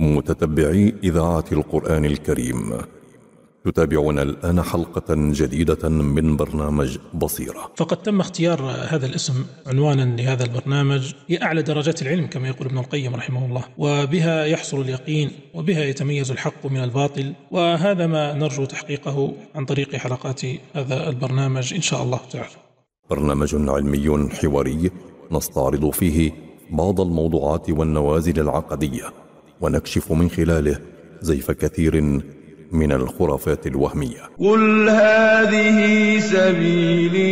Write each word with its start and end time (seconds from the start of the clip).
متتبعي 0.00 0.94
إذاعة 1.04 1.44
القرآن 1.52 2.04
الكريم. 2.04 2.78
تتابعون 3.64 4.18
الآن 4.18 4.62
حلقة 4.62 5.14
جديدة 5.14 5.88
من 5.88 6.36
برنامج 6.36 6.98
بصيرة. 7.14 7.72
فقد 7.76 7.96
تم 7.96 8.20
اختيار 8.20 8.62
هذا 8.88 9.06
الاسم 9.06 9.44
عنوانا 9.66 10.16
لهذا 10.16 10.44
البرنامج 10.44 11.14
هي 11.28 11.42
أعلى 11.42 11.62
درجات 11.62 12.02
العلم 12.02 12.26
كما 12.26 12.48
يقول 12.48 12.66
ابن 12.66 12.78
القيم 12.78 13.14
رحمه 13.14 13.46
الله. 13.46 13.64
وبها 13.78 14.44
يحصل 14.44 14.80
اليقين 14.80 15.30
وبها 15.54 15.84
يتميز 15.84 16.30
الحق 16.30 16.66
من 16.66 16.84
الباطل. 16.84 17.32
وهذا 17.50 18.06
ما 18.06 18.34
نرجو 18.34 18.64
تحقيقه 18.64 19.32
عن 19.54 19.64
طريق 19.64 19.96
حلقات 19.96 20.40
هذا 20.74 21.08
البرنامج 21.08 21.74
إن 21.74 21.82
شاء 21.82 22.02
الله 22.02 22.20
تعالى. 22.32 22.56
برنامج 23.10 23.54
علمي 23.54 24.28
حواري 24.30 24.90
نستعرض 25.32 25.90
فيه 25.90 26.32
بعض 26.70 27.00
الموضوعات 27.00 27.70
والنوازل 27.70 28.40
العقدية. 28.40 29.27
ونكشف 29.60 30.12
من 30.12 30.30
خلاله 30.30 30.78
زيف 31.20 31.50
كثير 31.50 32.00
من 32.72 32.92
الخرافات 32.92 33.66
الوهمية. 33.66 34.22
قل 34.38 34.88
هذه 34.88 36.18
سبيلي 36.18 37.28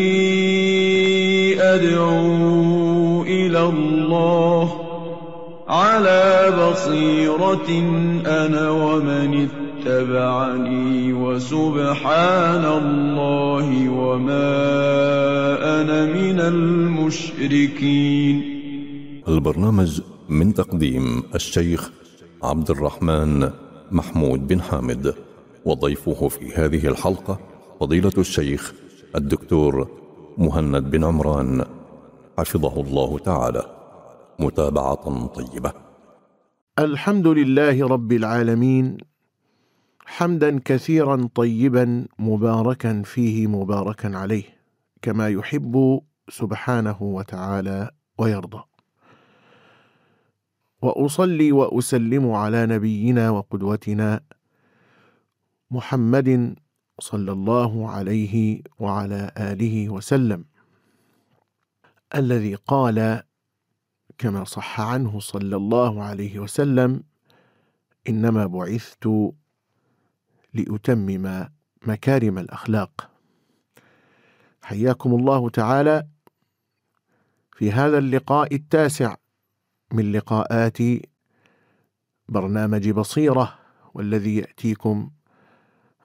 أدعو 1.62 3.22
إلى 3.22 3.62
الله. 3.62 4.80
على 5.68 6.52
بصيرة 6.60 7.68
أنا 8.26 8.70
ومن 8.70 9.48
اتبعني 9.48 11.12
وسبحان 11.12 12.64
الله 12.64 13.88
وما 13.88 14.56
أنا 15.80 16.06
من 16.06 16.40
المشركين. 16.40 18.36
البرنامج 19.28 20.00
من 20.28 20.54
تقديم 20.54 21.22
الشيخ 21.34 21.90
عبد 22.42 22.70
الرحمن 22.70 23.50
محمود 23.90 24.46
بن 24.46 24.62
حامد 24.62 25.14
وضيفه 25.64 26.28
في 26.28 26.54
هذه 26.54 26.86
الحلقة 26.86 27.40
فضيلة 27.80 28.12
الشيخ 28.18 28.72
الدكتور 29.16 29.88
مهند 30.38 30.90
بن 30.90 31.04
عمران 31.04 31.64
حفظه 32.38 32.80
الله 32.80 33.18
تعالى. 33.18 33.62
متابعة 34.38 35.26
طيبة. 35.26 35.72
الحمد 36.78 37.26
لله 37.26 37.88
رب 37.88 38.12
العالمين 38.12 38.98
حمدا 40.06 40.60
كثيرا 40.64 41.28
طيبا 41.34 42.06
مباركا 42.18 43.02
فيه 43.02 43.46
مباركا 43.46 44.16
عليه 44.16 44.44
كما 45.02 45.28
يحب 45.28 46.00
سبحانه 46.28 46.96
وتعالى 47.02 47.90
ويرضى. 48.18 48.62
وأصلي 50.82 51.52
وأسلم 51.52 52.30
على 52.30 52.66
نبينا 52.66 53.30
وقدوتنا 53.30 54.20
محمد 55.70 56.56
صلى 57.00 57.32
الله 57.32 57.90
عليه 57.90 58.62
وعلى 58.78 59.30
آله 59.36 59.88
وسلم 59.88 60.44
الذي 62.14 62.54
قال 62.54 63.22
كما 64.18 64.44
صح 64.44 64.80
عنه 64.80 65.20
صلى 65.20 65.56
الله 65.56 66.02
عليه 66.02 66.38
وسلم 66.38 67.02
إنما 68.08 68.46
بعثت 68.46 69.08
لأتمم 70.54 71.46
مكارم 71.86 72.38
الأخلاق. 72.38 73.10
حياكم 74.62 75.14
الله 75.14 75.50
تعالى 75.50 76.06
في 77.52 77.72
هذا 77.72 77.98
اللقاء 77.98 78.54
التاسع. 78.54 79.16
من 79.92 80.12
لقاءات 80.12 80.78
برنامج 82.28 82.90
بصيرة 82.90 83.58
والذي 83.94 84.36
يأتيكم 84.36 85.10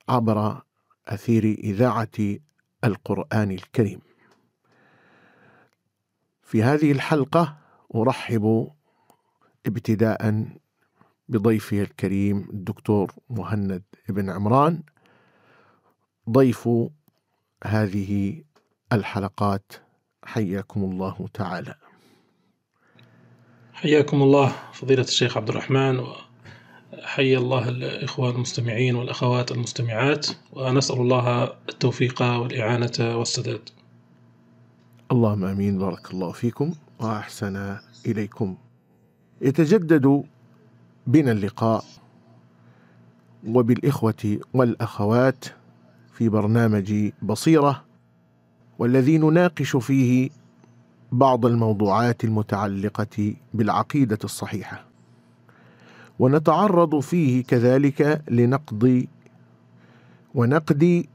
عبر 0.09 0.61
أثير 1.07 1.43
إذاعة 1.43 2.37
القرآن 2.83 3.51
الكريم. 3.51 3.99
في 6.41 6.63
هذه 6.63 6.91
الحلقة 6.91 7.57
أرحب 7.95 8.71
ابتداء 9.65 10.45
بضيفي 11.29 11.81
الكريم 11.81 12.37
الدكتور 12.37 13.11
مهند 13.29 13.83
بن 14.09 14.29
عمران. 14.29 14.83
ضيف 16.29 16.69
هذه 17.63 18.43
الحلقات 18.93 19.71
حياكم 20.23 20.83
الله 20.83 21.27
تعالى. 21.33 21.75
حياكم 23.81 24.21
الله 24.21 24.55
فضيلة 24.73 25.01
الشيخ 25.03 25.37
عبد 25.37 25.49
الرحمن 25.49 25.99
وحيا 25.99 27.37
الله 27.37 27.69
الإخوة 27.69 28.29
المستمعين 28.29 28.95
والأخوات 28.95 29.51
المستمعات 29.51 30.27
ونسأل 30.53 30.95
الله 31.01 31.43
التوفيق 31.43 32.21
والإعانة 32.21 33.17
والسداد. 33.17 33.69
اللهم 35.11 35.43
آمين 35.45 35.77
بارك 35.77 36.11
الله 36.13 36.31
فيكم 36.31 36.73
وأحسن 36.99 37.77
إليكم. 38.05 38.57
يتجدد 39.41 40.23
بنا 41.07 41.31
اللقاء 41.31 41.83
وبالإخوة 43.47 44.39
والأخوات 44.53 45.45
في 46.13 46.29
برنامج 46.29 47.11
بصيرة 47.21 47.83
والذي 48.79 49.17
نناقش 49.17 49.75
فيه 49.75 50.29
بعض 51.11 51.45
الموضوعات 51.45 52.23
المتعلقة 52.23 53.33
بالعقيدة 53.53 54.19
الصحيحة. 54.23 54.85
ونتعرض 56.19 56.99
فيه 56.99 57.43
كذلك 57.43 58.21
لنقض 58.29 59.05
ونقد 60.35 61.05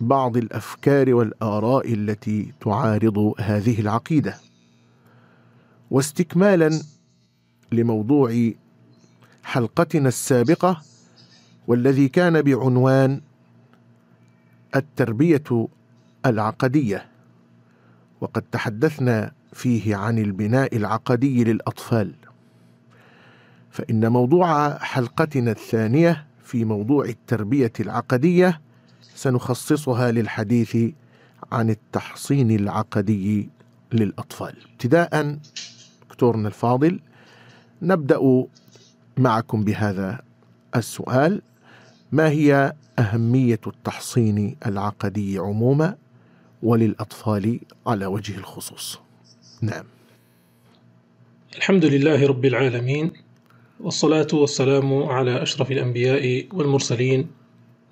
بعض 0.00 0.36
الأفكار 0.36 1.14
والآراء 1.14 1.94
التي 1.94 2.52
تعارض 2.60 3.34
هذه 3.38 3.80
العقيدة. 3.80 4.34
واستكمالا 5.90 6.82
لموضوع 7.72 8.50
حلقتنا 9.42 10.08
السابقة 10.08 10.82
والذي 11.66 12.08
كان 12.08 12.42
بعنوان 12.42 13.20
التربية 14.76 15.68
العقدية. 16.26 17.08
وقد 18.20 18.42
تحدثنا 18.42 19.37
فيه 19.52 19.96
عن 19.96 20.18
البناء 20.18 20.76
العقدي 20.76 21.44
للأطفال. 21.44 22.14
فإن 23.70 24.12
موضوع 24.12 24.78
حلقتنا 24.78 25.50
الثانية 25.50 26.26
في 26.44 26.64
موضوع 26.64 27.04
التربية 27.04 27.72
العقدية 27.80 28.60
سنخصصها 29.14 30.10
للحديث 30.12 30.76
عن 31.52 31.70
التحصين 31.70 32.50
العقدي 32.50 33.48
للأطفال. 33.92 34.54
ابتداء 34.72 35.38
دكتورنا 36.10 36.48
الفاضل 36.48 37.00
نبدأ 37.82 38.46
معكم 39.18 39.64
بهذا 39.64 40.20
السؤال. 40.76 41.42
ما 42.12 42.28
هي 42.28 42.72
أهمية 42.98 43.60
التحصين 43.66 44.56
العقدي 44.66 45.38
عموما 45.38 45.96
وللأطفال 46.62 47.60
على 47.86 48.06
وجه 48.06 48.38
الخصوص؟ 48.38 49.00
نعم. 49.62 49.84
الحمد 51.56 51.84
لله 51.84 52.26
رب 52.26 52.44
العالمين 52.44 53.12
والصلاة 53.80 54.26
والسلام 54.32 55.02
على 55.02 55.42
أشرف 55.42 55.72
الأنبياء 55.72 56.46
والمرسلين 56.52 57.30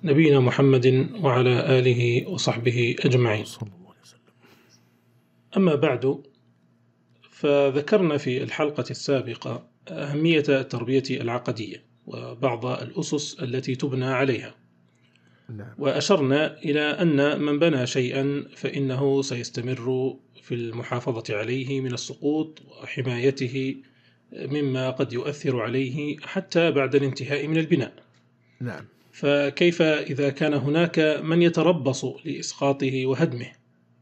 نبينا 0.03 0.39
محمد 0.39 1.09
وعلى 1.21 1.79
آله 1.79 2.29
وصحبه 2.29 2.95
أجمعين. 2.99 3.45
أما 5.57 5.75
بعد 5.75 6.23
فذكرنا 7.29 8.17
في 8.17 8.43
الحلقة 8.43 8.85
السابقة 8.89 9.67
أهمية 9.87 10.43
التربية 10.49 11.03
العقدية 11.11 11.83
وبعض 12.05 12.65
الأسس 12.65 13.39
التي 13.43 13.75
تبنى 13.75 14.05
عليها. 14.05 14.55
نعم. 15.49 15.73
وأشرنا 15.77 16.57
إلى 16.57 16.81
أن 16.81 17.41
من 17.41 17.59
بنى 17.59 17.87
شيئا 17.87 18.45
فإنه 18.55 19.21
سيستمر 19.21 20.15
في 20.41 20.55
المحافظة 20.55 21.37
عليه 21.37 21.81
من 21.81 21.93
السقوط 21.93 22.61
وحمايته 22.83 23.75
مما 24.33 24.89
قد 24.89 25.13
يؤثر 25.13 25.61
عليه 25.61 26.17
حتى 26.17 26.71
بعد 26.71 26.95
الانتهاء 26.95 27.47
من 27.47 27.57
البناء. 27.57 27.93
نعم. 28.61 28.85
فكيف 29.11 29.81
إذا 29.81 30.29
كان 30.29 30.53
هناك 30.53 30.99
من 31.23 31.41
يتربص 31.41 32.05
لإسقاطه 32.25 33.05
وهدمه؟ 33.05 33.51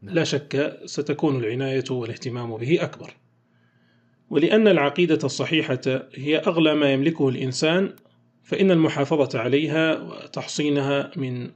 لا 0.02 0.24
شك 0.24 0.80
ستكون 0.84 1.36
العناية 1.44 1.84
والاهتمام 1.90 2.56
به 2.56 2.82
أكبر. 2.82 3.14
ولأن 4.30 4.68
العقيدة 4.68 5.18
الصحيحة 5.24 5.80
هي 6.14 6.38
أغلى 6.38 6.74
ما 6.74 6.92
يملكه 6.92 7.28
الإنسان 7.28 7.92
فإن 8.46 8.70
المحافظة 8.70 9.38
عليها 9.38 10.02
وتحصينها 10.02 11.10
من 11.16 11.50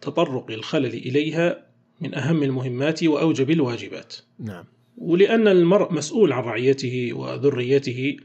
تطرق 0.00 0.50
الخلل 0.50 0.94
إليها 0.94 1.66
من 2.00 2.14
أهم 2.14 2.42
المهمات 2.42 3.04
وأوجب 3.04 3.50
الواجبات. 3.50 4.16
نعم. 4.38 4.64
ولأن 4.98 5.48
المرء 5.48 5.92
مسؤول 5.92 6.32
عن 6.32 6.42
رعيته 6.42 7.10
وذريته 7.12 8.16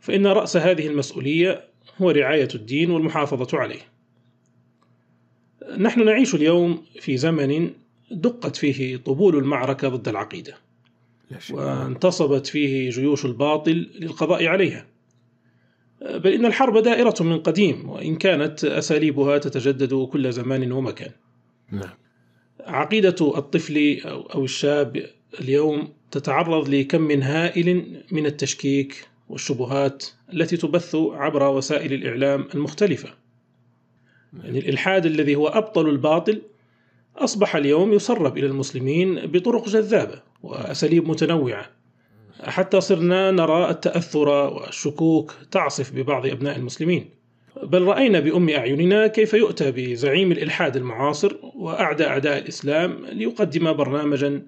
فإن 0.00 0.26
رأس 0.26 0.56
هذه 0.56 0.86
المسؤولية 0.86 1.64
هو 1.98 2.10
رعاية 2.10 2.48
الدين 2.54 2.90
والمحافظة 2.90 3.58
عليه. 3.58 3.80
نحن 5.78 6.04
نعيش 6.04 6.34
اليوم 6.34 6.84
في 7.00 7.16
زمن 7.16 7.70
دقت 8.10 8.56
فيه 8.56 8.96
طبول 8.96 9.36
المعركة 9.36 9.88
ضد 9.88 10.08
العقيدة 10.08 10.56
وانتصبت 11.50 12.46
فيه 12.46 12.90
جيوش 12.90 13.24
الباطل 13.24 13.90
للقضاء 14.00 14.46
عليها. 14.46 14.93
بل 16.04 16.32
إن 16.32 16.46
الحرب 16.46 16.78
دائرة 16.78 17.14
من 17.20 17.38
قديم 17.38 17.88
وإن 17.88 18.16
كانت 18.16 18.64
أساليبها 18.64 19.38
تتجدد 19.38 19.94
كل 19.94 20.32
زمان 20.32 20.72
ومكان. 20.72 21.10
نعم. 21.70 21.94
عقيدة 22.66 23.38
الطفل 23.38 24.00
أو 24.04 24.44
الشاب 24.44 25.06
اليوم 25.40 25.88
تتعرض 26.10 26.68
لكم 26.68 27.10
هائل 27.10 28.00
من 28.10 28.26
التشكيك 28.26 29.08
والشبهات 29.28 30.04
التي 30.32 30.56
تبث 30.56 30.94
عبر 30.94 31.48
وسائل 31.48 31.92
الإعلام 31.92 32.48
المختلفة. 32.54 33.08
يعني 34.42 34.58
الإلحاد 34.58 35.06
الذي 35.06 35.34
هو 35.34 35.48
أبطل 35.48 35.88
الباطل 35.88 36.42
أصبح 37.16 37.56
اليوم 37.56 37.92
يسرب 37.92 38.38
إلى 38.38 38.46
المسلمين 38.46 39.26
بطرق 39.26 39.68
جذابة 39.68 40.22
وأساليب 40.42 41.08
متنوعة. 41.08 41.70
حتى 42.42 42.80
صرنا 42.80 43.30
نرى 43.30 43.70
التأثر 43.70 44.28
والشكوك 44.28 45.34
تعصف 45.50 45.92
ببعض 45.92 46.26
أبناء 46.26 46.56
المسلمين 46.56 47.10
بل 47.62 47.82
رأينا 47.82 48.20
بأم 48.20 48.48
أعيننا 48.48 49.06
كيف 49.06 49.34
يؤتى 49.34 49.70
بزعيم 49.70 50.32
الإلحاد 50.32 50.76
المعاصر 50.76 51.36
وأعدى 51.42 52.06
أعداء 52.06 52.38
الإسلام 52.38 53.06
ليقدم 53.06 53.72
برنامجا 53.72 54.42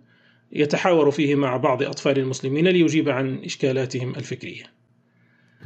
يتحاور 0.52 1.10
فيه 1.10 1.34
مع 1.34 1.56
بعض 1.56 1.82
أطفال 1.82 2.18
المسلمين 2.18 2.68
ليجيب 2.68 3.08
عن 3.08 3.38
إشكالاتهم 3.44 4.14
الفكرية 4.16 4.62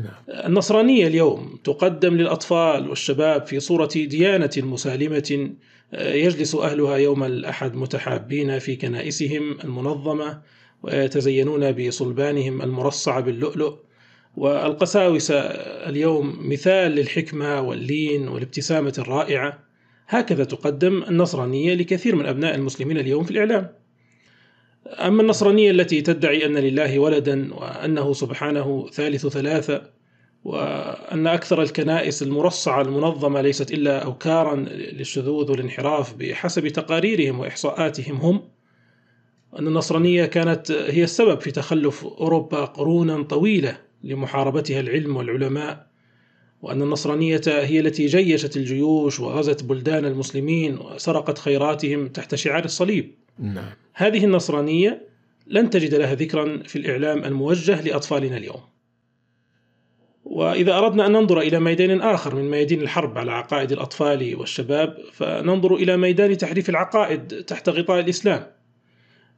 نعم. 0.00 0.46
النصرانية 0.46 1.06
اليوم 1.06 1.58
تقدم 1.64 2.14
للأطفال 2.14 2.88
والشباب 2.88 3.46
في 3.46 3.60
صورة 3.60 3.90
ديانة 3.94 4.50
مسالمة 4.56 5.50
يجلس 5.92 6.54
أهلها 6.54 6.96
يوم 6.96 7.24
الأحد 7.24 7.74
متحابين 7.74 8.58
في 8.58 8.76
كنائسهم 8.76 9.58
المنظمة 9.64 10.42
ويتزينون 10.82 11.72
بصلبانهم 11.72 12.62
المرصع 12.62 13.20
باللؤلؤ. 13.20 13.74
والقساوسة 14.36 15.40
اليوم 15.88 16.48
مثال 16.50 16.90
للحكمة 16.90 17.60
واللين 17.60 18.28
والابتسامة 18.28 18.94
الرائعة. 18.98 19.58
هكذا 20.08 20.44
تقدم 20.44 21.02
النصرانية 21.02 21.74
لكثير 21.74 22.16
من 22.16 22.26
أبناء 22.26 22.54
المسلمين 22.54 22.98
اليوم 22.98 23.24
في 23.24 23.30
الإعلام. 23.30 23.68
أما 24.86 25.22
النصرانية 25.22 25.70
التي 25.70 26.02
تدعي 26.02 26.46
أن 26.46 26.56
لله 26.56 26.98
ولدا 26.98 27.54
وأنه 27.54 28.12
سبحانه 28.12 28.86
ثالث 28.92 29.26
ثلاثة 29.26 29.82
وأن 30.44 31.26
أكثر 31.26 31.62
الكنائس 31.62 32.22
المرصعة 32.22 32.82
المنظمة 32.82 33.40
ليست 33.40 33.72
إلا 33.72 34.04
أوكارا 34.04 34.56
للشذوذ 34.92 35.50
والانحراف 35.50 36.14
بحسب 36.14 36.68
تقاريرهم 36.68 37.40
وإحصاءاتهم 37.40 38.16
هم 38.16 38.42
أن 39.58 39.66
النصرانية 39.66 40.24
كانت 40.24 40.70
هي 40.70 41.04
السبب 41.04 41.40
في 41.40 41.50
تخلف 41.50 42.04
أوروبا 42.04 42.64
قرونا 42.64 43.22
طويلة 43.22 43.78
لمحاربتها 44.04 44.80
العلم 44.80 45.16
والعلماء 45.16 45.86
وأن 46.62 46.82
النصرانية 46.82 47.40
هي 47.46 47.80
التي 47.80 48.06
جيشت 48.06 48.56
الجيوش 48.56 49.20
وغزت 49.20 49.64
بلدان 49.64 50.04
المسلمين 50.04 50.78
وسرقت 50.78 51.38
خيراتهم 51.38 52.08
تحت 52.08 52.34
شعار 52.34 52.64
الصليب. 52.64 53.14
نعم. 53.38 53.72
هذه 53.94 54.24
النصرانية 54.24 55.06
لن 55.46 55.70
تجد 55.70 55.94
لها 55.94 56.14
ذكرا 56.14 56.62
في 56.66 56.76
الإعلام 56.76 57.24
الموجه 57.24 57.82
لأطفالنا 57.82 58.36
اليوم. 58.36 58.60
وإذا 60.24 60.78
أردنا 60.78 61.06
أن 61.06 61.12
ننظر 61.12 61.40
إلى 61.40 61.60
ميدان 61.60 62.00
آخر 62.00 62.34
من 62.34 62.50
ميادين 62.50 62.82
الحرب 62.82 63.18
على 63.18 63.32
عقائد 63.32 63.72
الأطفال 63.72 64.36
والشباب 64.36 64.98
فننظر 65.12 65.74
إلى 65.74 65.96
ميدان 65.96 66.36
تحريف 66.36 66.68
العقائد 66.68 67.44
تحت 67.44 67.68
غطاء 67.68 68.00
الإسلام. 68.00 68.46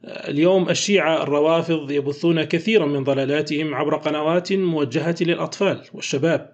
اليوم 0.05 0.69
الشيعة 0.69 1.23
الروافض 1.23 1.91
يبثون 1.91 2.45
كثيرا 2.45 2.87
من 2.87 3.05
ضلالاتهم 3.05 3.75
عبر 3.75 3.97
قنوات 3.97 4.53
موجهة 4.53 5.17
للأطفال 5.21 5.81
والشباب 5.95 6.53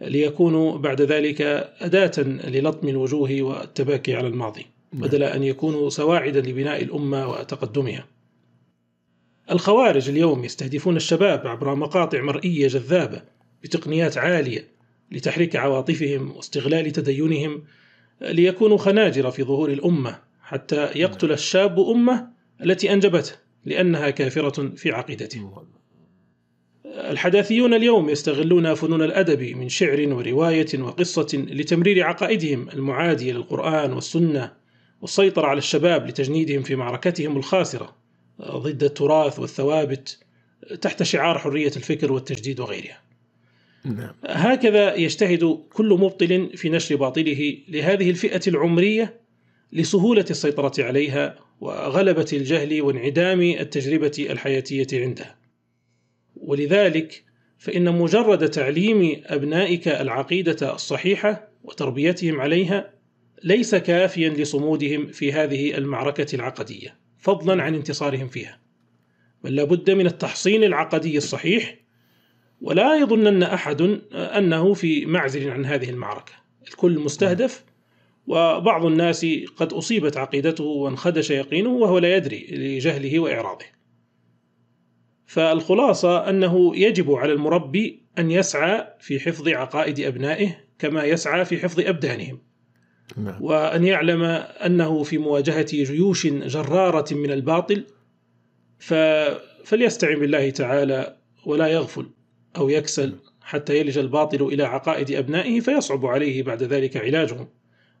ليكونوا 0.00 0.78
بعد 0.78 1.02
ذلك 1.02 1.40
أداة 1.80 2.12
للطم 2.18 2.88
الوجوه 2.88 3.42
والتباكي 3.42 4.14
على 4.14 4.26
الماضي 4.26 4.66
بدل 4.92 5.22
أن 5.22 5.42
يكونوا 5.42 5.90
سواعدا 5.90 6.40
لبناء 6.40 6.82
الأمة 6.82 7.28
وتقدمها. 7.28 8.06
الخوارج 9.50 10.08
اليوم 10.08 10.44
يستهدفون 10.44 10.96
الشباب 10.96 11.46
عبر 11.46 11.74
مقاطع 11.74 12.22
مرئية 12.22 12.68
جذابة 12.68 13.22
بتقنيات 13.62 14.18
عالية 14.18 14.68
لتحريك 15.10 15.56
عواطفهم 15.56 16.36
واستغلال 16.36 16.90
تدينهم 16.90 17.62
ليكونوا 18.22 18.78
خناجر 18.78 19.30
في 19.30 19.42
ظهور 19.42 19.72
الأمة 19.72 20.18
حتى 20.42 20.90
يقتل 20.94 21.32
الشاب 21.32 21.80
أمه 21.80 22.33
التي 22.62 22.92
أنجبته 22.92 23.32
لأنها 23.64 24.10
كافرة 24.10 24.68
في 24.68 24.92
عقيدته 24.92 25.64
الحداثيون 26.86 27.74
اليوم 27.74 28.10
يستغلون 28.10 28.74
فنون 28.74 29.02
الأدب 29.02 29.42
من 29.42 29.68
شعر 29.68 30.08
ورواية 30.08 30.66
وقصة 30.78 31.28
لتمرير 31.32 32.06
عقائدهم 32.06 32.68
المعادية 32.68 33.32
للقرآن 33.32 33.92
والسنة 33.92 34.52
والسيطرة 35.00 35.46
على 35.46 35.58
الشباب 35.58 36.06
لتجنيدهم 36.06 36.62
في 36.62 36.76
معركتهم 36.76 37.36
الخاسرة 37.36 37.96
ضد 38.40 38.84
التراث 38.84 39.38
والثوابت 39.38 40.18
تحت 40.80 41.02
شعار 41.02 41.38
حرية 41.38 41.72
الفكر 41.76 42.12
والتجديد 42.12 42.60
وغيرها. 42.60 43.00
نعم. 43.84 44.12
هكذا 44.26 44.94
يجتهد 44.94 45.58
كل 45.72 45.88
مبطل 45.88 46.50
في 46.56 46.68
نشر 46.68 46.96
باطله 46.96 47.58
لهذه 47.68 48.10
الفئة 48.10 48.40
العمرية 48.46 49.20
لسهولة 49.72 50.24
السيطرة 50.30 50.72
عليها 50.78 51.38
وغلبة 51.60 52.26
الجهل 52.32 52.82
وانعدام 52.82 53.40
التجربة 53.40 54.26
الحياتية 54.30 54.86
عندها. 54.92 55.36
ولذلك 56.36 57.24
فإن 57.58 57.98
مجرد 57.98 58.50
تعليم 58.50 59.22
أبنائك 59.26 59.88
العقيدة 59.88 60.74
الصحيحة 60.74 61.48
وتربيتهم 61.64 62.40
عليها 62.40 62.94
ليس 63.44 63.74
كافيا 63.74 64.28
لصمودهم 64.28 65.06
في 65.06 65.32
هذه 65.32 65.78
المعركة 65.78 66.36
العقدية 66.36 66.96
فضلا 67.18 67.62
عن 67.62 67.74
انتصارهم 67.74 68.28
فيها 68.28 68.60
بل 69.44 69.54
لابد 69.54 69.90
من 69.90 70.06
التحصين 70.06 70.64
العقدي 70.64 71.16
الصحيح 71.16 71.76
ولا 72.60 72.96
يظنن 72.96 73.42
أحد 73.42 74.00
أنه 74.12 74.74
في 74.74 75.06
معزل 75.06 75.50
عن 75.50 75.64
هذه 75.64 75.90
المعركة 75.90 76.32
الكل 76.68 76.98
مستهدف 76.98 77.64
وبعض 78.26 78.84
الناس 78.84 79.26
قد 79.56 79.72
أصيبت 79.72 80.16
عقيدته 80.16 80.64
وانخدش 80.64 81.30
يقينه 81.30 81.70
وهو 81.70 81.98
لا 81.98 82.16
يدري 82.16 82.46
لجهله 82.50 83.18
وإعراضه. 83.18 83.64
فالخلاصة 85.26 86.28
أنه 86.30 86.76
يجب 86.76 87.12
على 87.12 87.32
المربي 87.32 88.02
أن 88.18 88.30
يسعى 88.30 88.86
في 89.00 89.20
حفظ 89.20 89.48
عقائد 89.48 90.00
أبنائه 90.00 90.56
كما 90.78 91.04
يسعى 91.04 91.44
في 91.44 91.58
حفظ 91.58 91.80
أبدانهم. 91.80 92.38
نعم. 93.16 93.42
وأن 93.42 93.84
يعلم 93.84 94.22
أنه 94.22 95.02
في 95.02 95.18
مواجهة 95.18 95.66
جيوش 95.66 96.26
جرارة 96.26 97.14
من 97.14 97.30
الباطل 97.30 97.84
فليستعن 99.64 100.18
بالله 100.18 100.50
تعالى 100.50 101.16
ولا 101.46 101.66
يغفل 101.66 102.06
أو 102.56 102.68
يكسل 102.68 103.14
حتى 103.40 103.78
يلج 103.78 103.98
الباطل 103.98 104.42
إلى 104.42 104.62
عقائد 104.62 105.10
أبنائه 105.10 105.60
فيصعب 105.60 106.06
عليه 106.06 106.42
بعد 106.42 106.62
ذلك 106.62 106.96
علاجهم. 106.96 107.48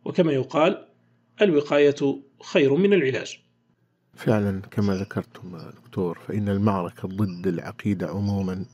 وكما 0.04 0.32
يقال 0.32 0.86
الوقاية 1.42 2.22
خير 2.42 2.74
من 2.74 2.92
العلاج. 2.92 3.38
فعلا 4.14 4.60
كما 4.60 4.94
ذكرتم 4.94 5.58
دكتور 5.58 6.18
فإن 6.18 6.48
المعركة 6.48 7.08
ضد 7.08 7.46
العقيدة 7.46 8.08
عموما 8.08 8.66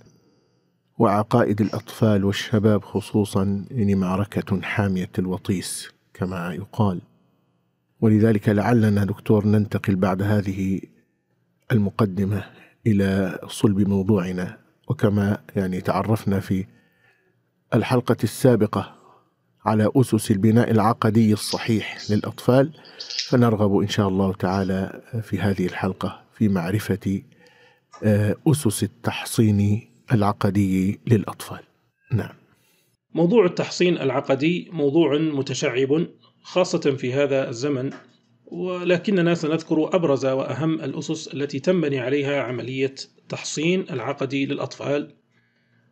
وعقائد 0.99 1.61
الأطفال 1.61 2.25
والشباب 2.25 2.85
خصوصا 2.85 3.65
يعني 3.71 3.95
معركة 3.95 4.61
حامية 4.63 5.11
الوطيس 5.19 5.91
كما 6.15 6.55
يقال. 6.55 7.01
ولذلك 8.01 8.49
لعلنا 8.49 9.05
دكتور 9.05 9.47
ننتقل 9.47 9.97
بعد 9.97 10.23
هذه 10.23 10.81
المقدمة 11.73 12.45
إلى 12.87 13.39
صلب 13.49 13.89
موضوعنا. 13.89 14.61
وكما 14.89 15.39
يعني 15.57 15.81
تعرفنا 15.81 16.41
في 16.41 16.67
الحلقة 17.75 18.17
السابقة 18.25 19.00
على 19.64 19.90
أسس 19.97 20.31
البناء 20.31 20.71
العقدي 20.71 21.33
الصحيح 21.33 21.99
للأطفال 22.11 22.73
فنرغب 23.29 23.76
إن 23.76 23.88
شاء 23.88 24.09
الله 24.09 24.33
تعالى 24.33 25.02
في 25.23 25.38
هذه 25.38 25.67
الحلقة 25.67 26.23
في 26.35 26.49
معرفة 26.49 27.23
آه، 28.05 28.37
أسس 28.47 28.83
التحصين 28.83 29.88
العقدي 30.12 31.00
للأطفال. 31.07 31.61
نعم. 32.12 32.35
موضوع 33.14 33.47
التحصين 33.47 33.99
العقدي 33.99 34.71
موضوع 34.73 35.19
متشعب 35.19 36.07
خاصة 36.43 36.79
في 36.79 37.14
هذا 37.14 37.49
الزمن 37.49 37.90
ولكننا 38.47 39.35
سنذكر 39.35 39.97
أبرز 39.97 40.26
وأهم 40.26 40.75
الأسس 40.75 41.35
التي 41.35 41.59
تنبني 41.59 41.99
عليها 41.99 42.43
عملية 42.43 42.95
تحصين 43.29 43.81
العقدي 43.90 44.47
للأطفال. 44.47 45.14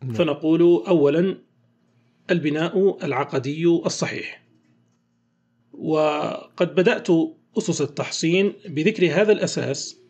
نعم. 0.02 0.12
فنقول 0.12 0.84
أولا 0.88 1.38
البناء 2.30 3.04
العقدي 3.04 3.66
الصحيح. 3.66 4.42
وقد 5.72 6.74
بدأت 6.74 7.08
أسس 7.58 7.80
التحصين 7.80 8.52
بذكر 8.68 9.06
هذا 9.06 9.32
الأساس 9.32 10.00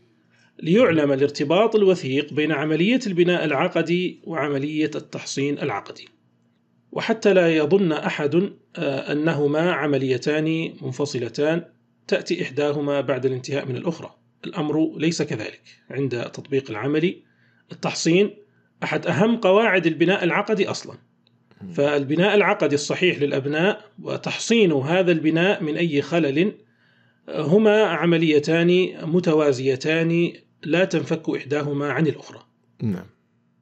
ليعلم 0.62 1.12
الارتباط 1.12 1.76
الوثيق 1.76 2.32
بين 2.32 2.52
عملية 2.52 3.00
البناء 3.06 3.44
العقدي 3.44 4.20
وعملية 4.24 4.90
التحصين 4.94 5.58
العقدي. 5.58 6.08
وحتى 6.92 7.34
لا 7.34 7.56
يظن 7.56 7.92
أحد 7.92 8.52
آه، 8.76 9.12
أنهما 9.12 9.72
عمليتان 9.72 10.74
منفصلتان 10.82 11.64
تأتي 12.08 12.42
إحداهما 12.42 13.00
بعد 13.00 13.26
الانتهاء 13.26 13.66
من 13.66 13.76
الأخرى. 13.76 14.14
الأمر 14.44 14.98
ليس 14.98 15.22
كذلك. 15.22 15.62
عند 15.90 16.22
تطبيق 16.22 16.70
العملي 16.70 17.22
التحصين 17.72 18.30
أحد 18.82 19.06
أهم 19.06 19.36
قواعد 19.36 19.86
البناء 19.86 20.24
العقدي 20.24 20.70
أصلا. 20.70 21.07
فالبناء 21.74 22.34
العقدي 22.34 22.74
الصحيح 22.74 23.18
للأبناء 23.18 23.84
وتحصين 24.02 24.72
هذا 24.72 25.12
البناء 25.12 25.62
من 25.62 25.76
أي 25.76 26.02
خلل 26.02 26.52
هما 27.28 27.82
عمليتان 27.82 28.90
متوازيتان 29.02 30.32
لا 30.62 30.84
تنفك 30.84 31.30
إحداهما 31.36 31.92
عن 31.92 32.06
الأخرى. 32.06 32.44
نعم. 32.82 33.06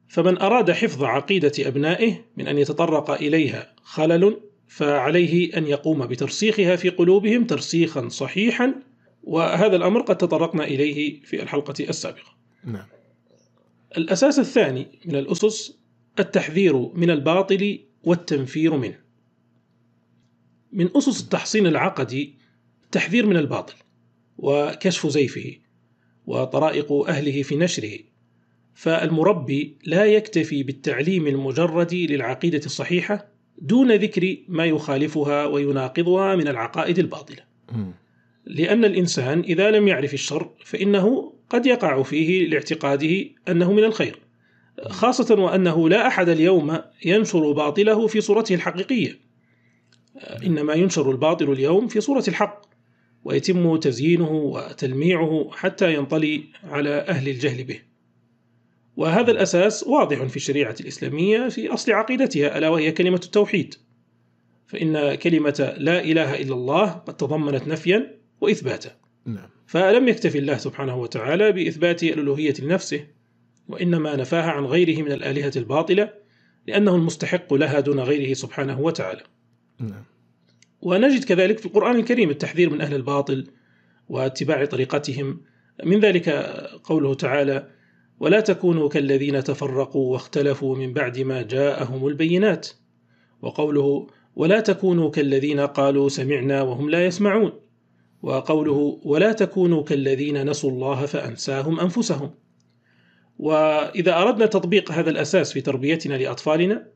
فمن 0.07 0.37
أراد 0.37 0.71
حفظ 0.71 1.03
عقيدة 1.03 1.51
أبنائه 1.59 2.25
من 2.37 2.47
أن 2.47 2.57
يتطرق 2.57 3.11
إليها 3.11 3.73
خلل 3.83 4.37
فعليه 4.67 5.57
أن 5.57 5.67
يقوم 5.67 6.05
بترسيخها 6.05 6.75
في 6.75 6.89
قلوبهم 6.89 7.45
ترسيخا 7.45 8.07
صحيحا 8.07 8.73
وهذا 9.23 9.75
الأمر 9.75 10.01
قد 10.01 10.17
تطرقنا 10.17 10.63
إليه 10.63 11.21
في 11.21 11.41
الحلقة 11.43 11.73
السابقة. 11.79 12.37
نعم. 12.65 12.85
الأساس 13.97 14.39
الثاني 14.39 14.87
من 15.05 15.15
الأسس 15.15 15.76
التحذير 16.19 16.77
من 16.77 17.09
الباطل 17.09 17.79
والتنفير 18.03 18.77
منه. 18.77 18.99
من 20.73 20.89
أسس 20.97 21.21
التحصين 21.23 21.67
العقدي 21.67 22.35
التحذير 22.83 23.25
من 23.25 23.37
الباطل 23.37 23.75
وكشف 24.37 25.07
زيفه 25.07 25.55
وطرائق 26.25 26.91
أهله 26.91 27.43
في 27.43 27.55
نشره 27.55 27.99
فالمربي 28.73 29.77
لا 29.83 30.05
يكتفي 30.05 30.63
بالتعليم 30.63 31.27
المجرد 31.27 31.93
للعقيدة 31.93 32.61
الصحيحة 32.65 33.27
دون 33.57 33.91
ذكر 33.91 34.37
ما 34.47 34.65
يخالفها 34.65 35.45
ويناقضها 35.45 36.35
من 36.35 36.47
العقائد 36.47 36.99
الباطلة. 36.99 37.43
لأن 38.45 38.85
الإنسان 38.85 39.39
إذا 39.39 39.71
لم 39.71 39.87
يعرف 39.87 40.13
الشر 40.13 40.51
فإنه 40.65 41.33
قد 41.49 41.65
يقع 41.65 42.03
فيه 42.03 42.47
لاعتقاده 42.47 43.25
أنه 43.49 43.73
من 43.73 43.83
الخير. 43.83 44.19
خاصة 44.85 45.35
وأنه 45.35 45.89
لا 45.89 46.07
أحد 46.07 46.29
اليوم 46.29 46.79
ينشر 47.05 47.51
باطله 47.51 48.07
في 48.07 48.21
صورته 48.21 48.55
الحقيقية. 48.55 49.19
إنما 50.45 50.73
ينشر 50.73 51.11
الباطل 51.11 51.51
اليوم 51.51 51.87
في 51.87 52.01
صورة 52.01 52.23
الحق 52.27 52.61
ويتم 53.23 53.77
تزيينه 53.77 54.31
وتلميعه 54.31 55.49
حتى 55.51 55.93
ينطلي 55.93 56.43
على 56.63 56.89
أهل 56.89 57.29
الجهل 57.29 57.63
به. 57.63 57.79
وهذا 58.97 59.31
الأساس 59.31 59.83
واضح 59.87 60.23
في 60.23 60.35
الشريعة 60.35 60.75
الإسلامية 60.81 61.49
في 61.49 61.73
أصل 61.73 61.91
عقيدتها 61.91 62.57
ألا 62.57 62.69
وهي 62.69 62.91
كلمة 62.91 63.21
التوحيد. 63.25 63.75
فإن 64.67 65.15
كلمة 65.15 65.75
لا 65.77 66.03
إله 66.03 66.41
إلا 66.41 66.53
الله 66.53 66.85
قد 66.91 67.17
تضمنت 67.17 67.67
نفيا 67.67 68.17
وإثباتا. 68.41 68.95
نعم. 69.25 69.49
فلم 69.67 70.07
يكتف 70.07 70.35
الله 70.35 70.57
سبحانه 70.57 70.95
وتعالى 70.97 71.51
بإثبات 71.51 72.03
الألوهية 72.03 72.53
لنفسه 72.59 73.07
وإنما 73.69 74.15
نفاها 74.15 74.51
عن 74.51 74.65
غيره 74.65 75.01
من 75.01 75.11
الآلهة 75.11 75.51
الباطلة 75.55 76.13
لأنه 76.67 76.95
المستحق 76.95 77.53
لها 77.53 77.79
دون 77.79 77.99
غيره 77.99 78.33
سبحانه 78.33 78.79
وتعالى. 78.79 79.23
نعم. 79.79 80.03
ونجد 80.81 81.23
كذلك 81.23 81.59
في 81.59 81.65
القرآن 81.65 81.95
الكريم 81.95 82.29
التحذير 82.29 82.69
من 82.69 82.81
أهل 82.81 82.95
الباطل 82.95 83.47
واتباع 84.09 84.65
طريقتهم. 84.65 85.41
من 85.83 85.99
ذلك 85.99 86.29
قوله 86.83 87.13
تعالى 87.13 87.67
ولا 88.19 88.39
تكونوا 88.39 88.89
كالذين 88.89 89.43
تفرقوا 89.43 90.11
واختلفوا 90.11 90.75
من 90.75 90.93
بعد 90.93 91.19
ما 91.19 91.41
جاءهم 91.41 92.07
البينات 92.07 92.67
وقوله 93.41 94.07
ولا 94.35 94.59
تكونوا 94.59 95.09
كالذين 95.09 95.59
قالوا 95.59 96.09
سمعنا 96.09 96.61
وهم 96.61 96.89
لا 96.89 97.05
يسمعون 97.05 97.51
وقوله 98.21 98.99
ولا 99.03 99.31
تكونوا 99.33 99.83
كالذين 99.83 100.49
نسوا 100.49 100.71
الله 100.71 101.05
فأنساهم 101.05 101.79
أنفسهم 101.79 102.31
وإذا 103.39 104.17
أردنا 104.17 104.45
تطبيق 104.45 104.91
هذا 104.91 105.09
الأساس 105.09 105.53
في 105.53 105.61
تربيتنا 105.61 106.13
لأطفالنا 106.15 106.87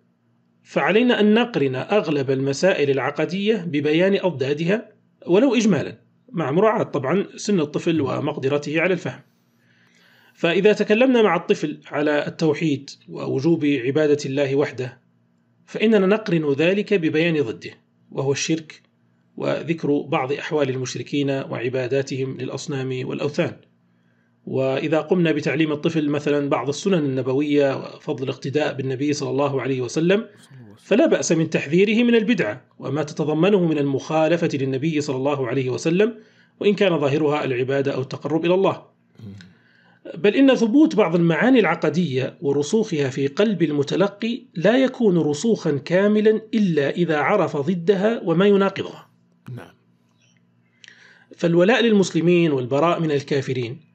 فعلينا 0.63 1.19
أن 1.19 1.33
نقرن 1.33 1.75
أغلب 1.75 2.31
المسائل 2.31 2.89
العقدية 2.89 3.55
ببيان 3.55 4.15
أضدادها 4.15 4.91
ولو 5.27 5.55
إجمالا 5.55 5.98
مع 6.29 6.51
مراعاة 6.51 6.83
طبعا 6.83 7.25
سن 7.36 7.60
الطفل 7.60 8.01
ومقدرته 8.01 8.81
على 8.81 8.93
الفهم. 8.93 9.21
فإذا 10.33 10.74
تكلمنا 10.74 11.21
مع 11.21 11.36
الطفل 11.36 11.79
على 11.88 12.27
التوحيد 12.27 12.89
ووجوب 13.10 13.65
عبادة 13.65 14.17
الله 14.25 14.55
وحده 14.55 15.01
فإننا 15.65 16.07
نقرن 16.07 16.53
ذلك 16.53 16.93
ببيان 16.93 17.41
ضده 17.41 17.71
وهو 18.12 18.31
الشرك 18.31 18.81
وذكر 19.38 20.01
بعض 20.01 20.33
أحوال 20.33 20.69
المشركين 20.69 21.29
وعباداتهم 21.29 22.38
للأصنام 22.38 23.07
والأوثان. 23.07 23.71
وإذا 24.45 25.01
قمنا 25.01 25.31
بتعليم 25.31 25.71
الطفل 25.71 26.10
مثلا 26.10 26.50
بعض 26.50 26.67
السنن 26.69 26.93
النبوية 26.93 27.77
وفضل 27.77 28.24
الاقتداء 28.24 28.74
بالنبي 28.74 29.13
صلى 29.13 29.29
الله 29.29 29.62
عليه 29.62 29.81
وسلم 29.81 30.25
فلا 30.77 31.05
بأس 31.05 31.31
من 31.31 31.50
تحذيره 31.50 32.03
من 32.03 32.15
البدعة 32.15 32.62
وما 32.79 33.03
تتضمنه 33.03 33.65
من 33.65 33.77
المخالفة 33.77 34.50
للنبي 34.53 35.01
صلى 35.01 35.15
الله 35.15 35.48
عليه 35.48 35.69
وسلم 35.69 36.15
وإن 36.60 36.74
كان 36.74 37.00
ظاهرها 37.00 37.45
العبادة 37.45 37.95
أو 37.95 38.01
التقرب 38.01 38.45
إلى 38.45 38.53
الله. 38.53 38.83
بل 40.17 40.36
إن 40.36 40.55
ثبوت 40.55 40.95
بعض 40.95 41.15
المعاني 41.15 41.60
العقدية 41.60 42.38
ورسوخها 42.41 43.10
في 43.10 43.27
قلب 43.27 43.63
المتلقي 43.63 44.41
لا 44.55 44.77
يكون 44.77 45.17
رسوخا 45.17 45.71
كاملا 45.71 46.41
إلا 46.53 46.89
إذا 46.89 47.17
عرف 47.17 47.57
ضدها 47.57 48.21
وما 48.24 48.45
يناقضها. 48.45 49.10
نعم. 49.55 49.74
فالولاء 51.38 51.81
للمسلمين 51.81 52.51
والبراء 52.51 53.00
من 53.00 53.12
الكافرين 53.12 53.90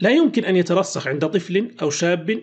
لا 0.00 0.10
يمكن 0.10 0.44
أن 0.44 0.56
يترسخ 0.56 1.08
عند 1.08 1.26
طفل 1.26 1.70
أو 1.82 1.90
شاب 1.90 2.42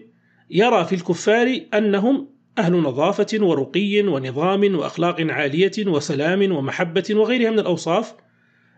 يرى 0.50 0.86
في 0.86 0.96
الكفار 0.96 1.62
أنهم 1.74 2.28
أهل 2.58 2.74
نظافة 2.74 3.38
ورقي 3.42 4.02
ونظام 4.02 4.76
وأخلاق 4.76 5.22
عالية 5.22 5.72
وسلام 5.88 6.52
ومحبة 6.52 7.04
وغيرها 7.12 7.52
من 7.52 7.60
الأوصاف 7.60 8.14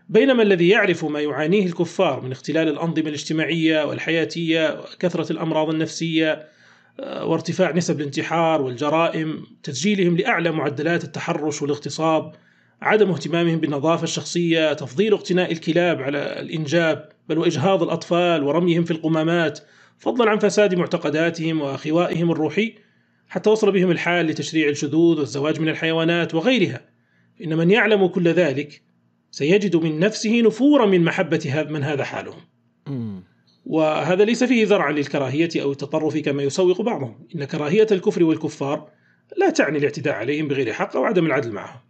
بينما 0.08 0.42
الذي 0.42 0.68
يعرف 0.68 1.04
ما 1.04 1.20
يعانيه 1.20 1.66
الكفار 1.66 2.20
من 2.20 2.32
اختلال 2.32 2.68
الأنظمة 2.68 3.08
الاجتماعية 3.08 3.84
والحياتية 3.84 4.80
وكثرة 4.80 5.32
الأمراض 5.32 5.68
النفسية 5.68 6.48
آه، 7.00 7.26
وارتفاع 7.26 7.72
نسب 7.72 8.00
الانتحار 8.00 8.62
والجرائم 8.62 9.46
تسجيلهم 9.62 10.16
لأعلى 10.16 10.52
معدلات 10.52 11.04
التحرش 11.04 11.62
والاغتصاب 11.62 12.34
عدم 12.82 13.10
اهتمامهم 13.10 13.60
بالنظافة 13.60 14.04
الشخصية 14.04 14.72
تفضيل 14.72 15.12
اقتناء 15.12 15.52
الكلاب 15.52 16.02
على 16.02 16.18
الإنجاب 16.18 17.08
بل 17.28 17.38
وإجهاض 17.38 17.82
الأطفال 17.82 18.42
ورميهم 18.42 18.84
في 18.84 18.90
القمامات 18.90 19.60
فضلا 19.98 20.30
عن 20.30 20.38
فساد 20.38 20.74
معتقداتهم 20.74 21.60
وخوائهم 21.60 22.30
الروحي 22.30 22.74
حتى 23.28 23.50
وصل 23.50 23.72
بهم 23.72 23.90
الحال 23.90 24.26
لتشريع 24.26 24.68
الشذوذ 24.68 25.18
والزواج 25.18 25.60
من 25.60 25.68
الحيوانات 25.68 26.34
وغيرها. 26.34 26.80
إن 27.44 27.56
من 27.56 27.70
يعلم 27.70 28.06
كل 28.06 28.28
ذلك 28.28 28.82
سيجد 29.30 29.76
من 29.76 29.98
نفسه 29.98 30.40
نفورا 30.40 30.86
من 30.86 31.04
محبة 31.04 31.50
هذا 31.50 31.70
من 31.70 31.82
هذا 31.82 32.04
حالهم. 32.04 32.40
وهذا 33.66 34.24
ليس 34.24 34.44
فيه 34.44 34.64
زرعا 34.64 34.92
للكراهية 34.92 35.48
أو 35.56 35.72
التطرف 35.72 36.16
كما 36.16 36.42
يسوق 36.42 36.82
بعضهم. 36.82 37.26
إن 37.34 37.44
كراهية 37.44 37.86
الكفر 37.92 38.24
والكفار 38.24 38.88
لا 39.36 39.50
تعني 39.50 39.78
الاعتداء 39.78 40.14
عليهم 40.14 40.48
بغير 40.48 40.72
حق 40.72 40.96
أو 40.96 41.04
عدم 41.04 41.26
العدل 41.26 41.52
معهم. 41.52 41.80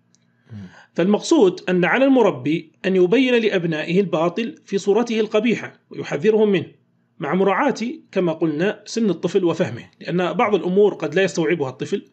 فالمقصود 0.95 1.61
أن 1.69 1.85
على 1.85 2.05
المربي 2.05 2.73
أن 2.85 2.97
يبين 2.97 3.35
لأبنائه 3.35 4.01
الباطل 4.01 4.55
في 4.65 4.79
صورته 4.79 5.21
القبيحة 5.21 5.81
ويحذرهم 5.91 6.49
منه 6.49 6.67
مع 7.19 7.35
مراعاة 7.35 7.75
كما 8.13 8.33
قلنا 8.33 8.83
سن 8.87 9.11
الطفل 9.11 9.45
وفهمه 9.45 9.91
لأن 10.01 10.33
بعض 10.33 10.55
الأمور 10.55 10.95
قد 10.95 11.15
لا 11.15 11.23
يستوعبها 11.23 11.71
الطفل 11.71 12.05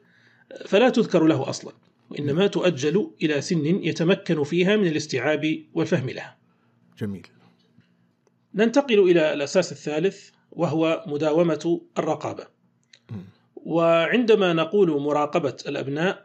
فلا 0.66 0.90
تذكر 0.90 1.24
له 1.24 1.50
أصلا 1.50 1.74
وإنما 2.10 2.48
تؤجل 2.48 3.12
إلى 3.24 3.42
سن 3.42 3.66
يتمكن 3.66 4.44
فيها 4.44 4.76
من 4.76 4.88
الاستيعاب 4.88 5.64
والفهم 5.74 6.10
لها. 6.10 6.38
جميل. 7.00 7.28
ننتقل 8.56 9.00
إلى 9.00 9.34
الأساس 9.34 9.72
الثالث 9.72 10.30
وهو 10.52 11.04
مداومة 11.08 11.82
الرقابة. 11.98 12.48
وعندما 13.56 14.54
نقول 14.54 15.02
مراقبة 15.02 15.56
الأبناء 15.68 16.24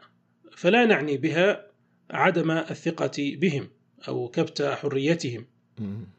فلا 0.51 0.85
نعني 0.85 1.17
بها 1.17 1.64
عدم 2.11 2.51
الثقة 2.51 3.11
بهم 3.17 3.67
أو 4.07 4.27
كبت 4.27 4.61
حريتهم. 4.61 5.45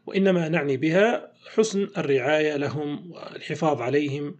وإنما 0.07 0.49
نعني 0.49 0.77
بها 0.77 1.33
حسن 1.55 1.89
الرعاية 1.99 2.57
لهم 2.57 3.13
والحفاظ 3.13 3.81
عليهم 3.81 4.37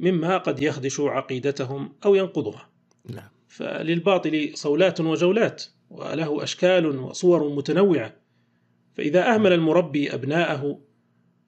مما 0.00 0.38
قد 0.38 0.62
يخدش 0.62 1.00
عقيدتهم 1.00 1.92
أو 2.04 2.14
ينقضها. 2.14 2.68
نعم. 3.10 3.28
فللباطل 3.48 4.50
صولات 4.54 5.00
وجولات 5.00 5.64
وله 5.90 6.42
أشكال 6.42 6.86
وصور 6.86 7.54
متنوعة. 7.54 8.16
فإذا 8.94 9.34
أهمل 9.34 9.52
المربي 9.52 10.14
أبناءه 10.14 10.80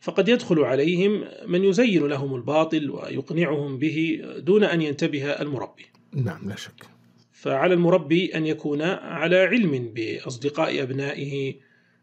فقد 0.01 0.29
يدخل 0.29 0.59
عليهم 0.59 1.25
من 1.47 1.65
يزين 1.65 2.07
لهم 2.07 2.35
الباطل 2.35 2.91
ويقنعهم 2.91 3.79
به 3.79 4.23
دون 4.39 4.65
أن 4.65 4.83
ينتبه 4.83 5.25
المربي. 5.25 5.87
نعم 6.15 6.49
لا 6.49 6.57
شك. 6.57 7.00
فعلى 7.41 7.75
المربي 7.75 8.35
أن 8.35 8.47
يكون 8.47 8.83
على 8.83 9.37
علم 9.37 9.93
بأصدقاء 9.95 10.83
أبنائه 10.83 11.55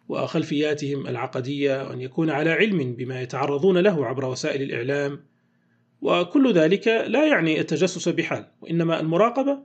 وخلفياتهم 0.10 1.08
العقدية 1.08 1.88
وأن 1.88 2.02
يكون 2.02 2.30
على 2.30 2.50
علم 2.50 2.96
بما 2.96 3.22
يتعرضون 3.22 3.78
له 3.78 4.06
عبر 4.06 4.26
وسائل 4.26 4.62
الإعلام. 4.62 5.20
وكل 6.02 6.54
ذلك 6.54 6.88
لا 6.88 7.28
يعني 7.28 7.60
التجسس 7.60 8.10
بحال 8.10 8.46
وإنما 8.62 9.00
المراقبة 9.00 9.60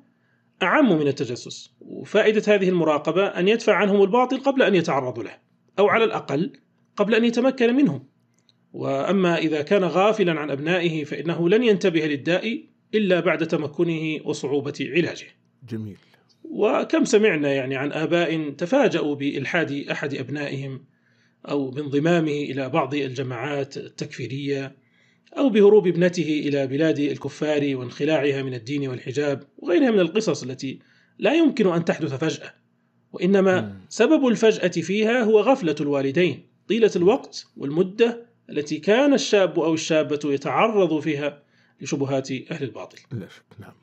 أعم 0.63 0.99
من 0.99 1.09
التجسس. 1.09 1.75
وفائدة 1.81 2.55
هذه 2.55 2.69
المراقبة 2.69 3.27
أن 3.27 3.49
يدفع 3.49 3.75
عنهم 3.75 4.03
الباطل 4.03 4.41
قبل 4.41 4.63
أن 4.63 4.75
يتعرضوا 4.75 5.23
له 5.23 5.39
أو 5.79 5.89
على 5.89 6.05
الأقل 6.05 6.53
قبل 6.97 7.15
أن 7.15 7.25
يتمكن 7.25 7.77
منهم. 7.77 8.09
وأما 8.73 9.39
إذا 9.39 9.63
كان 9.63 9.85
غافلا 9.85 10.41
عن 10.41 10.51
أبنائه 10.51 11.05
فإنه 11.05 11.49
لن 11.49 11.63
ينتبه 11.63 12.07
للداء 12.07 12.65
إلا 12.95 13.21
بعد 13.21 13.47
تمكنه 13.47 14.21
وصعوبة 14.25 14.91
علاجه. 14.97 15.42
جميل. 15.69 15.97
وكم 16.45 17.05
سمعنا 17.05 17.53
يعني 17.53 17.77
عن 17.77 17.93
آباء 17.93 18.51
تفاجؤوا 18.51 19.15
بإلحاد 19.15 19.73
أحد 19.91 20.15
أبنائهم 20.15 20.85
أو 21.49 21.71
بانضمامه 21.71 22.31
إلى 22.31 22.69
بعض 22.69 22.95
الجماعات 22.95 23.77
التكفيرية 23.77 24.77
أو 25.39 25.49
بهروب 25.49 25.87
ابنته 25.87 26.43
إلى 26.47 26.67
بلاد 26.67 26.99
الكفار 26.99 27.77
وانخلاعها 27.77 28.43
من 28.43 28.55
الدين 28.55 28.89
والحجاب 28.89 29.43
وغيرها 29.59 29.91
من 29.91 30.01
القصص 30.01 30.43
التي 30.43 30.79
لا 31.19 31.35
يمكن 31.35 31.73
أن 31.73 31.85
تحدث 31.85 32.15
فجأة. 32.15 32.55
وإنما. 33.13 33.81
سبب 33.89 34.27
الفجأة 34.27 34.69
فيها 34.69 35.23
هو 35.23 35.41
غفلة 35.41 35.77
الوالدين 35.81 36.47
طيلة 36.69 36.91
الوقت 36.97 37.47
والمدة 37.57 38.27
التي 38.51 38.79
كان 38.79 39.15
الشاب 39.15 39.61
أو 39.61 39.75
الشابة 39.75 40.21
يتعرض 40.25 41.01
فيها 41.01 41.43
لشبهات 41.81 42.31
أهل 42.31 42.65
الباطل. 42.65 42.99
لا 43.13 43.29
شك 43.29 43.61
نعم. 43.61 43.82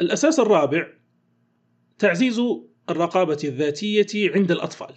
الأساس 0.00 0.40
الرابع 0.40 0.86
تعزيز 1.98 2.42
الرقابة 2.90 3.38
الذاتية 3.44 4.30
عند 4.34 4.50
الأطفال. 4.50 4.94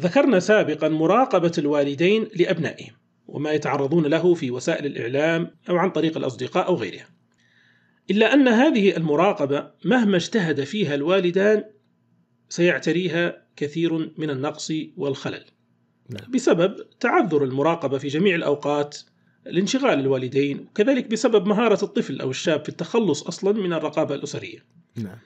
ذكرنا 0.00 0.40
سابقا 0.40 0.88
مراقبة 0.88 1.52
الوالدين 1.58 2.28
لأبنائهم 2.36 2.92
وما 3.26 3.52
يتعرضون 3.52 4.06
له 4.06 4.34
في 4.34 4.50
وسائل 4.50 4.86
الإعلام 4.86 5.50
أو 5.70 5.76
عن 5.76 5.90
طريق 5.90 6.16
الأصدقاء 6.16 6.66
أو 6.66 6.74
غيرها 6.74 7.08
إلا 8.10 8.34
أن 8.34 8.48
هذه 8.48 8.96
المراقبة 8.96 9.70
مهما 9.84 10.16
اجتهد 10.16 10.64
فيها 10.64 10.94
الوالدان 10.94 11.64
سيعتريها 12.48 13.46
كثير 13.56 14.12
من 14.18 14.30
النقص 14.30 14.72
والخلل 14.96 15.44
نعم. 16.10 16.30
بسبب 16.30 16.76
تعذر 17.00 17.44
المراقبة 17.44 17.98
في 17.98 18.08
جميع 18.08 18.34
الأوقات 18.34 18.98
لانشغال 19.50 20.00
الوالدين 20.00 20.58
وكذلك 20.58 21.06
بسبب 21.06 21.46
مهارة 21.46 21.84
الطفل 21.84 22.20
أو 22.20 22.30
الشاب 22.30 22.62
في 22.62 22.68
التخلص 22.68 23.22
أصلا 23.22 23.52
من 23.52 23.72
الرقابة 23.72 24.14
الأسرية. 24.14 24.64
نعم. 24.96 25.18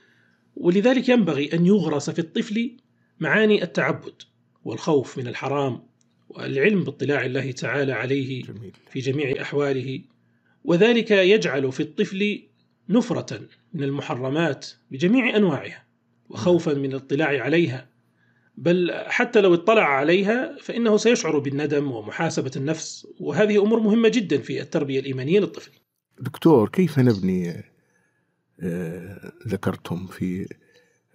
ولذلك 0.56 1.08
ينبغي 1.08 1.52
أن 1.52 1.66
يغرس 1.66 2.10
في 2.10 2.18
الطفل 2.18 2.76
معاني 3.20 3.62
التعبد 3.62 4.22
والخوف 4.64 5.18
من 5.18 5.28
الحرام 5.28 5.82
والعلم 6.28 6.84
باطلاع 6.84 7.24
الله 7.24 7.52
تعالى 7.52 7.92
عليه 7.92 8.42
جميل. 8.42 8.72
في 8.90 9.00
جميع 9.00 9.42
أحواله. 9.42 10.00
وذلك 10.64 11.10
يجعل 11.10 11.72
في 11.72 11.80
الطفل 11.80 12.42
نفرة 12.88 13.40
من 13.74 13.82
المحرمات 13.82 14.66
بجميع 14.90 15.36
أنواعها 15.36 15.84
وخوفا 16.28 16.74
من 16.74 16.90
الاطلاع 16.90 17.42
عليها. 17.42 17.91
بل 18.56 18.92
حتى 19.06 19.40
لو 19.40 19.54
اطلع 19.54 19.84
عليها 19.84 20.56
فإنه 20.60 20.96
سيشعر 20.96 21.38
بالندم 21.38 21.92
ومحاسبة 21.92 22.50
النفس 22.56 23.06
وهذه 23.20 23.62
أمور 23.62 23.80
مهمة 23.80 24.08
جدا 24.08 24.38
في 24.38 24.62
التربية 24.62 25.00
الإيمانية 25.00 25.40
للطفل. 25.40 25.70
دكتور 26.20 26.68
كيف 26.68 26.98
نبني 26.98 27.64
آه، 28.60 29.32
ذكرتم 29.48 30.06
في 30.06 30.48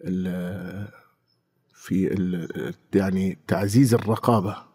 ال 0.01 0.87
في 1.73 2.13
ال 2.13 2.47
يعني 2.95 3.37
تعزيز 3.47 3.93
الرقابة؟ 3.93 4.67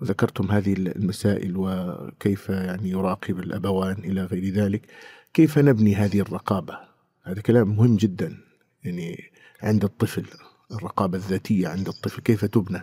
وذكرتم 0.00 0.50
هذه 0.50 0.72
المسائل 0.72 1.56
وكيف 1.56 2.48
يعني 2.48 2.90
يراقب 2.90 3.38
الأبوان 3.38 3.96
إلى 4.04 4.24
غير 4.24 4.44
ذلك. 4.54 4.86
كيف 5.34 5.58
نبني 5.58 5.94
هذه 5.94 6.20
الرقابة؟ 6.20 6.78
هذا 7.22 7.40
كلام 7.40 7.76
مهم 7.76 7.96
جدا 7.96 8.38
يعني 8.84 9.30
عند 9.62 9.84
الطفل. 9.84 10.26
الرقابة 10.72 11.18
الذاتية 11.18 11.68
عند 11.68 11.88
الطفل 11.88 12.22
كيف 12.22 12.44
تبنى؟ 12.44 12.82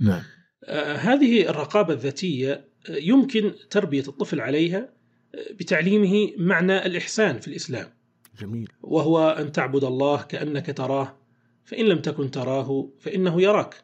نعم. 0.00 0.22
آه، 0.64 0.94
هذه 0.94 1.48
الرقابة 1.48 1.94
الذاتية 1.94 2.52
آه، 2.88 2.96
يمكن 2.96 3.54
تربية 3.70 4.04
الطفل 4.08 4.40
عليها 4.40 4.88
آه، 5.34 5.52
بتعليمه 5.52 6.32
معنى 6.38 6.86
الإحسان 6.86 7.40
في 7.40 7.48
الإسلام. 7.48 7.88
جميل. 8.40 8.68
وهو 8.82 9.28
أن 9.28 9.52
تعبد 9.52 9.84
الله 9.84 10.22
كأنك 10.22 10.76
تراه 10.76 11.16
فإن 11.64 11.84
لم 11.84 11.98
تكن 11.98 12.30
تراه 12.30 12.88
فإنه 13.00 13.42
يراك. 13.42 13.74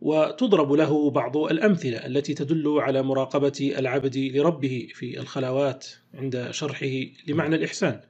وتضرب 0.00 0.72
له 0.72 1.10
بعض 1.10 1.36
الأمثلة 1.36 2.06
التي 2.06 2.34
تدل 2.34 2.78
على 2.78 3.02
مراقبة 3.02 3.74
العبد 3.78 4.16
لربه 4.16 4.88
في 4.94 5.20
الخلوات 5.20 5.86
عند 6.14 6.48
شرحه 6.50 7.00
لمعنى 7.26 7.56
الإحسان. 7.56 8.00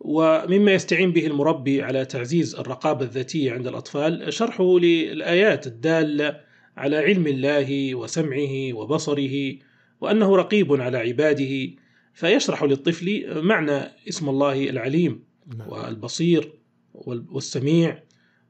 ومما 0.00 0.72
يستعين 0.74 1.12
به 1.12 1.26
المربي 1.26 1.82
على 1.82 2.04
تعزيز 2.04 2.54
الرقابة 2.54 3.04
الذاتية 3.04 3.52
عند 3.52 3.66
الأطفال 3.66 4.32
شرحه 4.32 4.78
للآيات 4.78 5.66
الدالة 5.66 6.40
على 6.76 6.96
علم 6.96 7.26
الله 7.26 7.94
وسمعه 7.94 8.72
وبصره 8.72 9.54
وأنه 10.00 10.36
رقيب 10.36 10.80
على 10.80 10.98
عباده 10.98 11.68
فيشرح 12.14 12.62
للطفل 12.62 13.26
معنى 13.42 13.80
اسم 14.08 14.28
الله 14.28 14.70
العليم 14.70 15.24
نعم. 15.58 15.68
والبصير 15.68 16.52
وال- 16.94 17.26
والسميع 17.30 18.02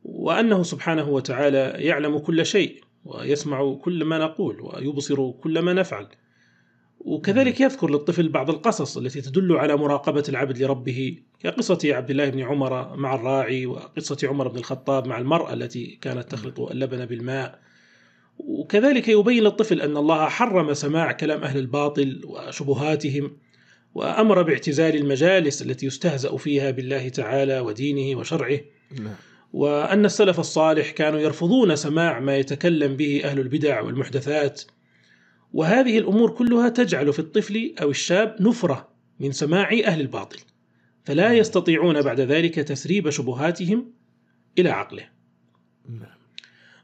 وأنه 0.05 0.63
سبحانه 0.63 1.09
وتعالى 1.09 1.59
يعلم 1.79 2.19
كل 2.19 2.47
شيء 2.47 2.81
ويسمع 3.05 3.75
كل 3.75 4.05
ما 4.05 4.19
نقول 4.19 4.61
ويبصر 4.61 5.31
كل 5.31 5.59
ما 5.59 5.73
نفعل 5.73 6.07
وكذلك 7.07 7.61
يذكر 7.61 7.90
للطفل 7.90 8.29
بعض 8.29 8.51
القصص 8.51 8.97
التي 8.97 9.21
تدل 9.21 9.53
على 9.53 9.77
مراقبة 9.77 10.25
العبد 10.29 10.62
لربه 10.62 11.19
كقصة 11.40 11.79
عبد 11.85 12.11
الله 12.11 12.31
بن 12.31 12.40
عمر 12.40 12.97
مع 12.97 13.14
الراعي 13.14 13.66
وقصة 13.66 14.29
عمر 14.29 14.49
بن 14.49 14.59
الخطاب 14.59 15.07
مع 15.07 15.19
المرأة 15.19 15.53
التي 15.53 15.99
كانت 16.01 16.33
تخلط 16.33 16.61
اللبن 16.61 17.07
بالماء. 17.07 17.59
وكذلك 18.38 19.09
يبين 19.09 19.42
للطفل 19.42 19.81
أن 19.81 19.97
الله 19.97 20.29
حرم 20.29 20.75
سماع 20.75 21.12
كلام 21.12 21.42
أهل 21.42 21.59
الباطل 21.59 22.21
وشبهاتهم 22.25 23.37
وأمر 23.95 24.42
باعتزال 24.42 24.97
المجالس 24.97 25.62
التي 25.62 25.87
يستهزأ 25.87 26.37
فيها 26.37 26.71
بالله 26.71 27.09
تعالى 27.09 27.61
ودينه 27.61 28.19
وشرعه. 28.19 28.61
نعم. 28.99 29.14
وأن 29.53 30.05
السلف 30.05 30.40
الصالح 30.40 30.90
كانوا 30.90 31.21
يرفضون 31.21 31.77
سماع 31.77 32.21
ما 32.21 32.37
يتكلم 32.37 32.97
به 32.97 33.21
أهل 33.25 33.40
البدع 33.40 33.81
والمحدثات. 33.81 34.62
وهذه 35.53 35.99
الأمور 35.99 36.31
كلها 36.31 36.69
تجعل 36.69 37.13
في 37.13 37.19
الطفل 37.19 37.75
أو 37.83 37.91
الشاب 37.91 38.37
نفرة 38.41 38.89
من 39.21 39.33
سماع 39.33 39.71
أهل 39.85 40.01
الباطل 40.01 40.39
فلا 41.05 41.33
يستطيعون 41.33 42.03
بعد 42.03 42.21
ذلك 42.21 42.55
تسريب 42.55 43.11
شبهاتهم 43.11 43.93
إلى 44.59 44.71
عقله. 44.71 45.09
نعم. 45.89 46.17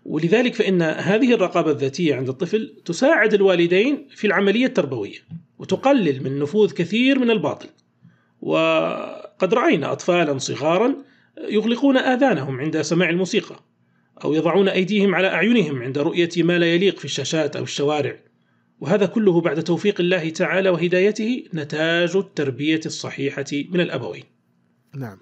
ولذلك 0.04 0.54
فإن 0.54 0.82
هذه 0.82 1.34
الرقابة 1.34 1.70
الذاتية 1.70 2.14
عند 2.14 2.28
الطفل 2.28 2.76
تساعد 2.84 3.34
الوالدين 3.34 4.08
في 4.14 4.26
العملية 4.26 4.66
التربوية 4.66 5.18
وتقلل 5.58 6.22
من 6.22 6.38
نفوذ 6.38 6.72
كثير 6.72 7.18
من 7.18 7.30
الباطل. 7.30 7.68
وقد 8.42 9.54
رأينا 9.54 9.92
أطفالا 9.92 10.38
صغارا 10.38 10.96
يغلقون 11.48 11.96
آذانهم 11.96 12.60
عند 12.60 12.80
سماع 12.80 13.10
الموسيقى 13.10 13.60
أو 14.24 14.34
يضعون 14.34 14.68
أيديهم 14.68 15.14
على 15.14 15.28
أعينهم 15.28 15.82
عند 15.82 15.98
رؤية 15.98 16.30
ما 16.36 16.58
لا 16.58 16.74
يليق 16.74 16.98
في 16.98 17.04
الشاشات 17.04 17.56
أو 17.56 17.62
الشوارع. 17.62 18.16
وهذا 18.82 19.06
كله 19.06 19.40
بعد 19.40 19.62
توفيق 19.62 20.00
الله 20.00 20.30
تعالى 20.30 20.68
وهدايته 20.68 21.44
نتاج 21.54 22.16
التربية 22.16 22.80
الصحيحة 22.86 23.44
من 23.52 23.80
الأبوين 23.80 24.24
نعم 24.94 25.18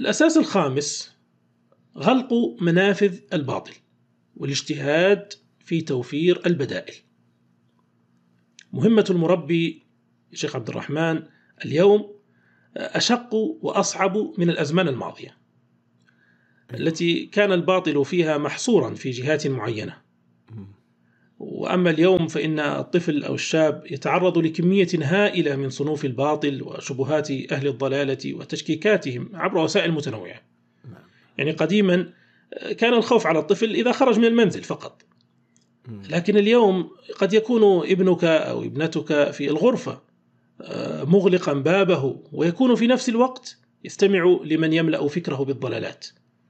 الأساس 0.00 0.36
الخامس 0.36 1.16
غلق 1.96 2.32
منافذ 2.60 3.18
الباطل 3.32 3.72
والاجتهاد 4.36 5.32
في 5.60 5.80
توفير 5.80 6.46
البدائل. 6.46 6.94
مهمة 8.72 9.04
المربي 9.10 9.86
شيخ 10.32 10.56
عبد 10.56 10.68
الرحمن 10.68 11.22
اليوم 11.64 12.14
أشق 12.76 13.34
وأصعب 13.34 14.16
من 14.38 14.50
الأزمان 14.50 14.88
الماضية 14.88 15.36
التي 16.74 17.26
كان 17.26 17.52
الباطل 17.52 18.04
فيها 18.04 18.38
محصورا 18.38 18.94
في 18.94 19.10
جهات 19.10 19.46
معينة. 19.46 20.05
مم. 21.40 21.46
وأما 21.48 21.90
اليوم 21.90 22.28
فإن 22.28 22.60
الطفل 22.60 23.24
أو 23.24 23.34
الشاب 23.34 23.82
يتعرض 23.90 24.38
لكمية 24.38 24.88
هائلة 24.94 25.56
من 25.56 25.70
صنوف 25.70 26.04
الباطل 26.04 26.62
وشبهات 26.62 27.30
أهل 27.30 27.66
الضلالة 27.66 28.34
وتشكيكاتهم 28.34 29.30
عبر 29.34 29.58
وسائل 29.58 29.92
متنوعة. 29.92 30.40
يعني 31.38 31.50
قديما 31.50 32.08
كان 32.78 32.94
الخوف 32.94 33.26
على 33.26 33.38
الطفل 33.38 33.74
إذا 33.74 33.92
خرج 33.92 34.18
من 34.18 34.24
المنزل 34.24 34.62
فقط. 34.62 35.02
لكن 36.10 36.36
اليوم 36.36 36.90
قد 37.18 37.32
يكون 37.32 37.90
ابنك 37.90 38.24
أو 38.24 38.62
ابنتك 38.62 39.30
في 39.30 39.50
الغرفة 39.50 40.06
آه، 40.60 41.04
مغلقا 41.04 41.52
بابه 41.52 42.20
ويكون 42.32 42.74
في 42.74 42.86
نفس 42.86 43.08
الوقت 43.08 43.58
يستمع 43.84 44.38
لمن 44.44 44.72
يملأ 44.72 45.08
فكره 45.08 45.36
بالضلالات. 45.36 46.06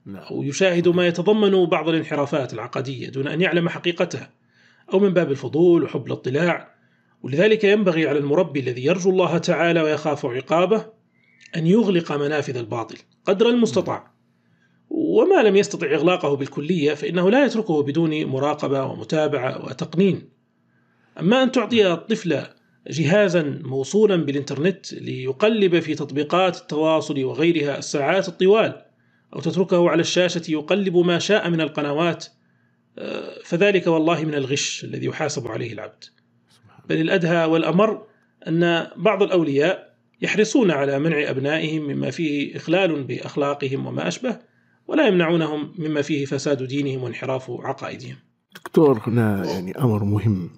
نعم. 0.06 0.22
أو 0.22 0.42
يشاهد 0.42 0.88
ما 0.88 1.06
يتضمن 1.06 1.64
بعض 1.66 1.88
الانحرافات 1.88 2.54
العقدية 2.54 3.08
دون 3.08 3.28
أن 3.28 3.40
يعلم 3.40 3.68
حقيقتها 3.68 4.30
أو 4.92 4.98
من 4.98 5.14
باب 5.14 5.30
الفضول 5.30 5.82
وحب 5.82 6.06
الاطلاع. 6.06 6.76
ولذلك 7.22 7.64
ينبغي 7.64 8.08
على 8.08 8.18
المربي 8.18 8.60
الذي 8.60 8.84
يرجو 8.84 9.10
الله 9.10 9.38
تعالى 9.38 9.82
ويخاف 9.82 10.26
عقابه 10.26 10.86
أن 11.56 11.66
يغلق 11.66 12.12
منافذ 12.12 12.56
الباطل 12.56 12.96
قدر 13.24 13.48
المستطاع. 13.48 14.12
وما 14.90 15.42
لم 15.42 15.56
يستطع 15.56 15.86
إغلاقه 15.86 16.36
بالكلية 16.36 16.94
فإنه 16.94 17.30
لا 17.30 17.44
يتركه 17.44 17.82
بدون 17.82 18.24
مراقبة 18.24 18.84
ومتابعة 18.84 19.64
وتقنين. 19.66 20.28
أما 21.20 21.42
أن 21.42 21.52
تعطي 21.52 21.92
الطفل 21.92 22.42
جهازا 22.90 23.60
موصولا 23.64 24.16
بالإنترنت 24.16 24.92
ليقلب 24.92 25.80
في 25.80 25.94
تطبيقات 25.94 26.56
التواصل 26.56 27.24
وغيرها 27.24 27.78
الساعات 27.78 28.28
الطوال 28.28 28.82
أو 29.34 29.40
تتركه 29.40 29.90
على 29.90 30.00
الشاشة 30.00 30.42
يقلب 30.48 30.96
ما 30.96 31.18
شاء 31.18 31.50
من 31.50 31.60
القنوات 31.60 32.26
فذلك 33.44 33.86
والله 33.86 34.24
من 34.24 34.34
الغش 34.34 34.84
الذي 34.84 35.06
يحاسب 35.06 35.48
عليه 35.48 35.72
العبد. 35.72 36.04
بل 36.88 37.00
الأدهى 37.00 37.44
والأمر 37.44 38.06
أن 38.48 38.86
بعض 38.96 39.22
الأولياء 39.22 39.96
يحرصون 40.22 40.70
على 40.70 40.98
منع 40.98 41.30
أبنائهم 41.30 41.82
مما 41.82 42.10
فيه 42.10 42.56
إخلال 42.56 43.04
بأخلاقهم 43.04 43.86
وما 43.86 44.08
أشبه 44.08 44.38
ولا 44.88 45.06
يمنعونهم 45.08 45.74
مما 45.78 46.02
فيه 46.02 46.24
فساد 46.24 46.62
دينهم 46.62 47.02
وانحراف 47.02 47.50
عقائدهم. 47.50 48.16
دكتور 48.54 49.02
هنا 49.06 49.44
يعني 49.44 49.78
أمر 49.78 50.04
مهم. 50.04 50.50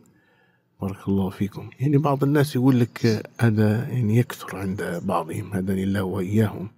بارك 0.83 1.09
الله 1.09 1.31
فيكم. 1.31 1.71
يعني 1.81 1.99
بعض 1.99 2.25
الناس 2.25 2.57
يقول 2.57 2.81
لك 2.81 3.23
هذا 3.41 3.89
يعني 3.89 4.19
يكثر 4.19 4.57
عند 4.57 5.01
بعضهم 5.05 5.53
هداني 5.53 5.85
الله 5.85 6.03
وإياهم. 6.03 6.71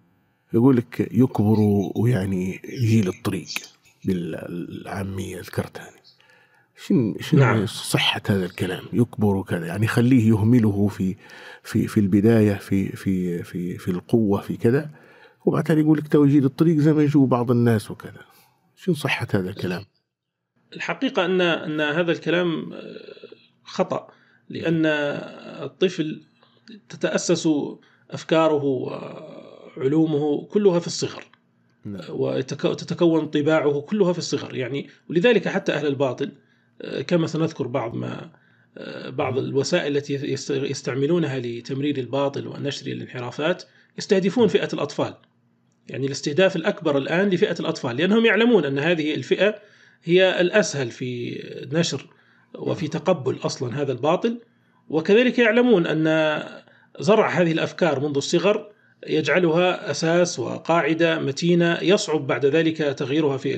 يقول 0.54 0.76
لك 0.76 1.08
يكبروا 1.12 1.92
ويعني 1.96 2.60
يجي 2.64 3.08
الطريق. 3.08 3.48
بالعامية 4.04 5.40
ذكرتها 5.40 5.84
يعني. 5.84 6.00
شن 6.86 7.14
شن 7.20 7.38
نعم. 7.38 7.66
صحة 7.66 8.22
هذا 8.28 8.44
الكلام 8.44 8.82
يكبر 8.92 9.36
وكذا 9.36 9.66
يعني 9.66 9.86
خليه 9.86 10.28
يهمله 10.28 10.88
في 10.88 11.16
في 11.62 11.86
في 11.86 12.00
البداية 12.00 12.54
في 12.54 12.96
في 12.96 13.42
في 13.42 13.78
في 13.78 13.90
القوة 13.90 14.40
في 14.40 14.56
كذا 14.56 14.90
وبعدين 15.44 15.78
يقول 15.78 15.98
لك 15.98 16.08
تو 16.08 16.24
يجي 16.24 16.38
الطريق 16.38 16.76
زي 16.78 16.92
ما 16.92 17.02
يجوا 17.02 17.26
بعض 17.26 17.50
الناس 17.50 17.90
وكذا 17.90 18.24
شنو 18.76 18.94
صحة 18.94 19.26
هذا 19.34 19.50
الكلام؟ 19.50 19.84
الحقيقة 20.76 21.24
أن 21.24 21.40
أن 21.40 21.80
هذا 21.80 22.12
الكلام 22.12 22.72
آه، 22.72 22.80
خطأ 23.64 24.08
لأن 24.48 24.86
الطفل 25.62 26.22
تتأسس 26.88 27.48
أفكاره 28.10 28.64
وعلومه 28.64 30.44
كلها 30.44 30.78
في 30.78 30.86
الصغر. 30.86 31.24
وتتكون 32.08 33.26
طباعه 33.26 33.80
كلها 33.80 34.12
في 34.12 34.18
الصغر. 34.18 34.54
يعني 34.56 34.88
ولذلك 35.10 35.48
حتى 35.48 35.72
أهل 35.72 35.86
الباطل 35.86 36.32
آه، 36.82 37.00
كما 37.02 37.26
سنذكر 37.26 37.66
بعض 37.66 37.94
ما 37.94 38.30
آه، 38.78 39.10
بعض 39.10 39.38
الوسائل 39.38 39.96
التي 39.96 40.14
يست- 40.14 40.50
يستعملونها 40.50 41.38
لتمرير 41.38 41.98
الباطل 41.98 42.46
ونشر 42.46 42.86
الانحرافات 42.86 43.62
يستهدفون 43.98 44.48
فئة 44.48 44.68
الأطفال. 44.72 45.14
يعني 45.88 46.06
الاستهداف 46.06 46.56
الأكبر 46.56 46.98
الآن 46.98 47.28
لفئة 47.28 47.56
الأطفال 47.60 47.96
لأنهم 47.96 48.26
يعلمون 48.26 48.64
أن 48.64 48.78
هذه 48.78 49.14
الفئة 49.14 49.54
هي 50.04 50.40
الأسهل 50.40 50.90
في 50.90 51.38
نشر 51.72 52.06
وفي 52.54 52.88
تقبل 52.88 53.38
أصلا 53.44 53.82
هذا 53.82 53.92
الباطل. 53.92 54.40
وكذلك 54.88 55.38
يعلمون 55.38 55.86
أن 55.86 56.06
زرع 57.00 57.28
هذه 57.28 57.52
الأفكار 57.52 58.00
منذ 58.00 58.16
الصغر 58.16 58.69
يجعلها 59.06 59.90
أساس 59.90 60.38
وقاعدة 60.38 61.18
متينة 61.18 61.78
يصعب 61.82 62.26
بعد 62.26 62.46
ذلك 62.46 62.76
تغييرها 62.76 63.36
في 63.36 63.56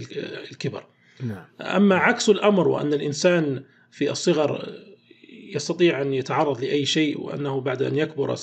الكبر. 0.50 0.86
نعم. 1.20 1.44
أما 1.60 1.96
عكس 1.96 2.28
الأمر 2.28 2.68
وأن 2.68 2.92
الإنسان 2.92 3.64
في 3.90 4.10
الصغر 4.10 4.68
يستطيع 5.54 6.02
أن 6.02 6.14
يتعرض 6.14 6.60
لأي 6.60 6.86
شيء 6.86 7.20
وأنه 7.20 7.60
بعد 7.60 7.82
أن 7.82 7.96
يكبر 7.96 8.34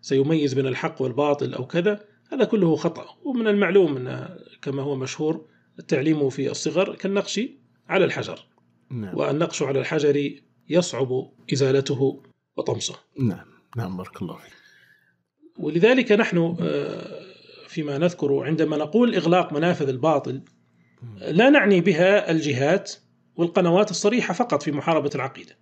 سيميز 0.00 0.54
بين 0.54 0.66
الحق 0.66 1.02
والباطل 1.02 1.54
أو 1.54 1.66
كذا 1.66 2.04
هذا 2.32 2.44
كله 2.44 2.76
خطأ. 2.76 3.06
ومن 3.24 3.48
المعلوم 3.48 3.96
أن 3.96 4.38
كما 4.62 4.82
هو 4.82 4.96
مشهور 4.96 5.46
التعليم 5.78 6.30
في 6.30 6.50
الصغر 6.50 6.94
كالنقش 6.94 7.40
على 7.88 8.04
الحجر. 8.04 8.46
نعم. 8.90 9.18
والنقش 9.18 9.62
على 9.62 9.80
الحجر 9.80 10.32
يصعب 10.68 11.30
إزالته 11.52 12.22
وطمسه. 12.56 12.94
نعم. 13.18 13.46
نعم 13.76 13.96
بارك 13.96 14.22
الله 14.22 14.36
فيك. 14.36 14.52
ولذلك 15.58 16.12
نحن 16.12 16.56
آه، 16.60 17.18
فيما 17.68 17.98
نذكر 17.98 18.44
عندما 18.44 18.76
نقول 18.76 19.14
إغلاق 19.14 19.52
منافذ 19.52 19.88
الباطل 19.88 20.40
لا 21.20 21.50
نعني 21.50 21.80
بها 21.80 22.30
الجهات 22.30 22.92
والقنوات 23.36 23.90
الصريحة 23.90 24.34
فقط 24.34 24.62
في 24.62 24.72
محاربة 24.72 25.10
العقيدة. 25.14 25.58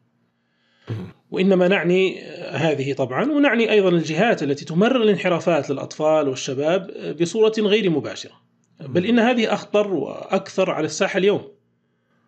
وإنما 1.30 1.68
نعني 1.68 2.24
آه، 2.24 2.56
هذه 2.56 2.92
طبعا 2.92 3.32
ونعني 3.32 3.70
أيضا 3.70 3.88
الجهات 3.88 4.42
التي 4.42 4.64
تمرر 4.64 5.02
الانحرافات 5.02 5.70
للأطفال 5.70 6.28
والشباب 6.28 6.90
آه، 6.90 7.12
بصورة 7.12 7.52
غير 7.58 7.90
مباشرة. 7.90 8.32
بل 8.80 9.06
إن 9.06 9.18
هذه 9.18 9.52
أخطر 9.52 9.94
وأكثر 9.94 10.70
على 10.70 10.86
الساحة 10.86 11.18
اليوم. 11.18 11.42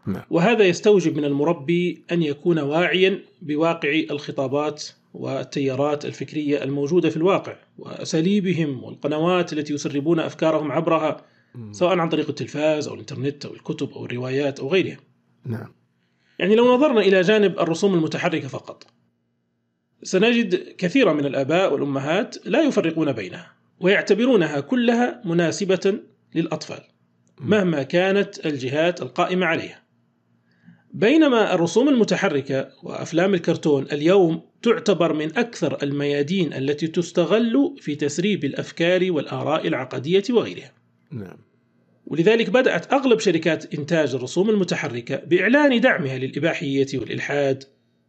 نعم. 0.07 0.23
وهذا 0.31 0.65
يستوجب 0.65 1.17
من 1.17 1.25
المربي 1.25 2.05
أن 2.13 2.23
يكون 2.23 2.59
واعيا 2.59 3.19
بواقع 3.43 4.03
الخطابات 4.11 4.85
والتيارات 5.15 6.05
الفكرية 6.05 6.63
الموجودة 6.63 7.11
في 7.11 7.17
الواقع 7.17 7.57
وأساليبهم 7.79 8.85
والقنوات 8.85 9.53
التي 9.53 9.75
يسربون 9.75 10.21
أفكارهم 10.21 10.73
عبرها 10.73 11.17
سواء 11.71 11.99
عن 11.99 12.09
طريق 12.09 12.29
التلفاز 12.29 12.89
أو 12.89 12.95
الإنترنت 12.95 13.45
أو 13.47 13.55
الكتب 13.55 13.91
أو 13.91 14.05
الروايات 14.05 14.61
أو 14.61 14.69
غيرها 14.69 14.97
نعم. 15.45 15.75
يعني 16.39 16.55
لو 16.55 16.75
نظرنا 16.75 17.01
إلى 17.01 17.21
جانب 17.21 17.59
الرسوم 17.59 17.95
المتحركة 17.95 18.49
فقط 18.49 18.87
سنجد 20.03 20.75
كثيرا 20.79 21.13
من 21.13 21.27
الآباء 21.27 21.73
والأمهات 21.73 22.47
لا 22.47 22.63
يفرقون 22.63 23.13
بينها 23.13 23.53
ويعتبرونها 23.81 24.61
كلها 24.61 25.23
مناسبة 25.25 26.01
للأطفال 26.35 26.81
مهما 27.41 27.83
كانت 27.83 28.47
الجهات 28.47 29.03
القائمة 29.03 29.47
عليها. 29.47 29.83
بينما 30.93 31.55
الرسوم 31.55 31.89
المتحركة 31.89 32.69
وأفلام 32.83 33.35
الكرتون 33.35 33.87
اليوم 33.93 34.41
تعتبر 34.63 35.13
من 35.13 35.39
أكثر 35.39 35.83
الميادين 35.83 36.53
التي 36.53 36.87
تستغل 36.87 37.77
في 37.81 37.95
تسريب 37.95 38.45
الأفكار 38.45 39.13
والآراء 39.13 39.67
العقدية 39.69 40.23
وغيرها. 40.31 40.73
نعم. 41.11 41.37
ولذلك 42.07 42.51
بدأت 42.51 42.93
أغلب 42.93 43.19
شركات 43.19 43.75
إنتاج 43.75 44.15
الرسوم 44.15 44.51
المتحركة 44.51 45.17
بإعلان 45.17 45.81
دعمها 45.81 46.19
للإباحية 46.19 46.87
والإلحاد 46.95 47.65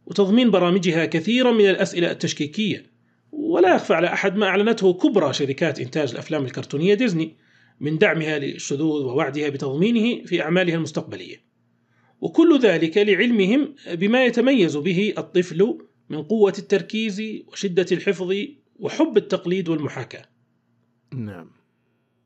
وتضمين 0.06 0.50
برامجها 0.50 1.04
كثيرا 1.04 1.52
من 1.52 1.70
الأسئلة 1.70 2.10
التشكيكية. 2.10 2.86
ولا 3.32 3.74
يخفى 3.74 3.94
على 3.94 4.06
أحد 4.06 4.36
ما 4.36 4.46
أعلنته 4.46 4.92
كبرى 4.92 5.32
شركات 5.32 5.80
إنتاج 5.80 6.10
الأفلام 6.10 6.44
الكرتونية 6.44 6.94
ديزني 6.94 7.36
من 7.80 7.98
دعمها 7.98 8.38
للشذوذ 8.38 9.04
ووعدها 9.04 9.48
بتضمينه 9.48 10.24
في 10.24 10.42
أعمالها 10.42 10.74
المستقبلية. 10.74 11.49
وكل 12.20 12.58
ذلك 12.58 12.98
لعلمهم 12.98 13.74
بما 13.92 14.24
يتميز 14.24 14.76
به 14.76 15.14
الطفل 15.18 15.78
من 16.08 16.22
قوة 16.22 16.54
التركيز 16.58 17.22
وشدة 17.46 17.86
الحفظ 17.92 18.34
وحب 18.78 19.16
التقليد 19.16 19.68
والمحاكاة. 19.68 20.24
نعم. 21.14 21.50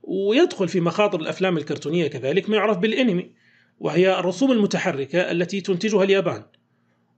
ويدخل 0.03 0.69
في 0.69 0.81
مخاطر 0.81 1.21
الأفلام 1.21 1.57
الكرتونية 1.57 2.07
كذلك 2.07 2.51
ما 2.51 2.57
يعرف 2.57 2.79
بالأنمي 2.79 3.31
وهي 3.81 4.19
الرسوم 4.19 4.53
المتحركة 4.53 5.31
التي 5.31 5.61
تنتجها 5.61 6.05
اليابان. 6.05 6.43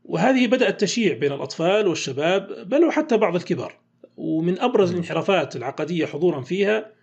وهذه 0.05 0.47
بدات 0.47 0.81
تشيع 0.81 1.19
بين 1.19 1.33
الأطفال 1.33 1.87
والشباب 1.87 2.69
بل 2.69 2.85
وحتى 2.85 3.17
بعض 3.17 3.37
الكبار. 3.37 3.81
ومن 4.17 4.61
أبرز 4.61 4.91
الانحرافات 4.91 5.57
العقدية 5.57 6.07
حضورا 6.07 6.41
فيها 6.41 6.96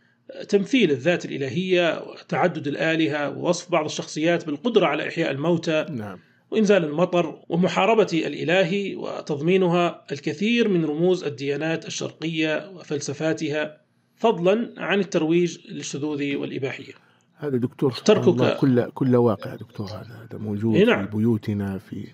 تمثيل 0.50 0.92
الذات 0.92 1.26
الإلهية 1.26 2.02
وتعدد 2.10 2.68
الآلهة 2.68 3.30
ووصف 3.30 3.72
بعض 3.72 3.86
الشخصيات 3.86 4.46
بالقدرة 4.46 4.86
على 4.86 5.08
إحياء 5.08 5.32
الموتى 5.32 5.86
نعم. 5.92 6.20
وإنزال 6.52 6.84
المطر 6.84 7.40
ومحاربة 7.50 8.08
الإله 8.14 8.96
وتضمينها 8.96 10.02
الكثير 10.12 10.68
من 10.68 10.86
رموز 10.86 11.24
الديانات 11.24 11.88
الشرقية 11.88 12.72
وفلسفاتها 12.76 13.78
فضلا 14.16 14.74
عن 14.78 15.00
الترويج 15.00 15.58
للشذوذ 15.70 16.36
والإباحية. 16.36 16.94
هذا 17.38 17.58
دكتور 17.58 17.92
تركك- 17.92 18.58
كل 18.58 18.90
كل 18.92 19.16
واقع 19.16 19.56
دكتور 19.56 19.88
هذا 19.88 20.38
موجود 20.38 20.76
إيه 20.76 20.86
نعم. 20.86 21.08
في 21.08 21.18
بيوتنا 21.18 21.78
في 21.78 22.08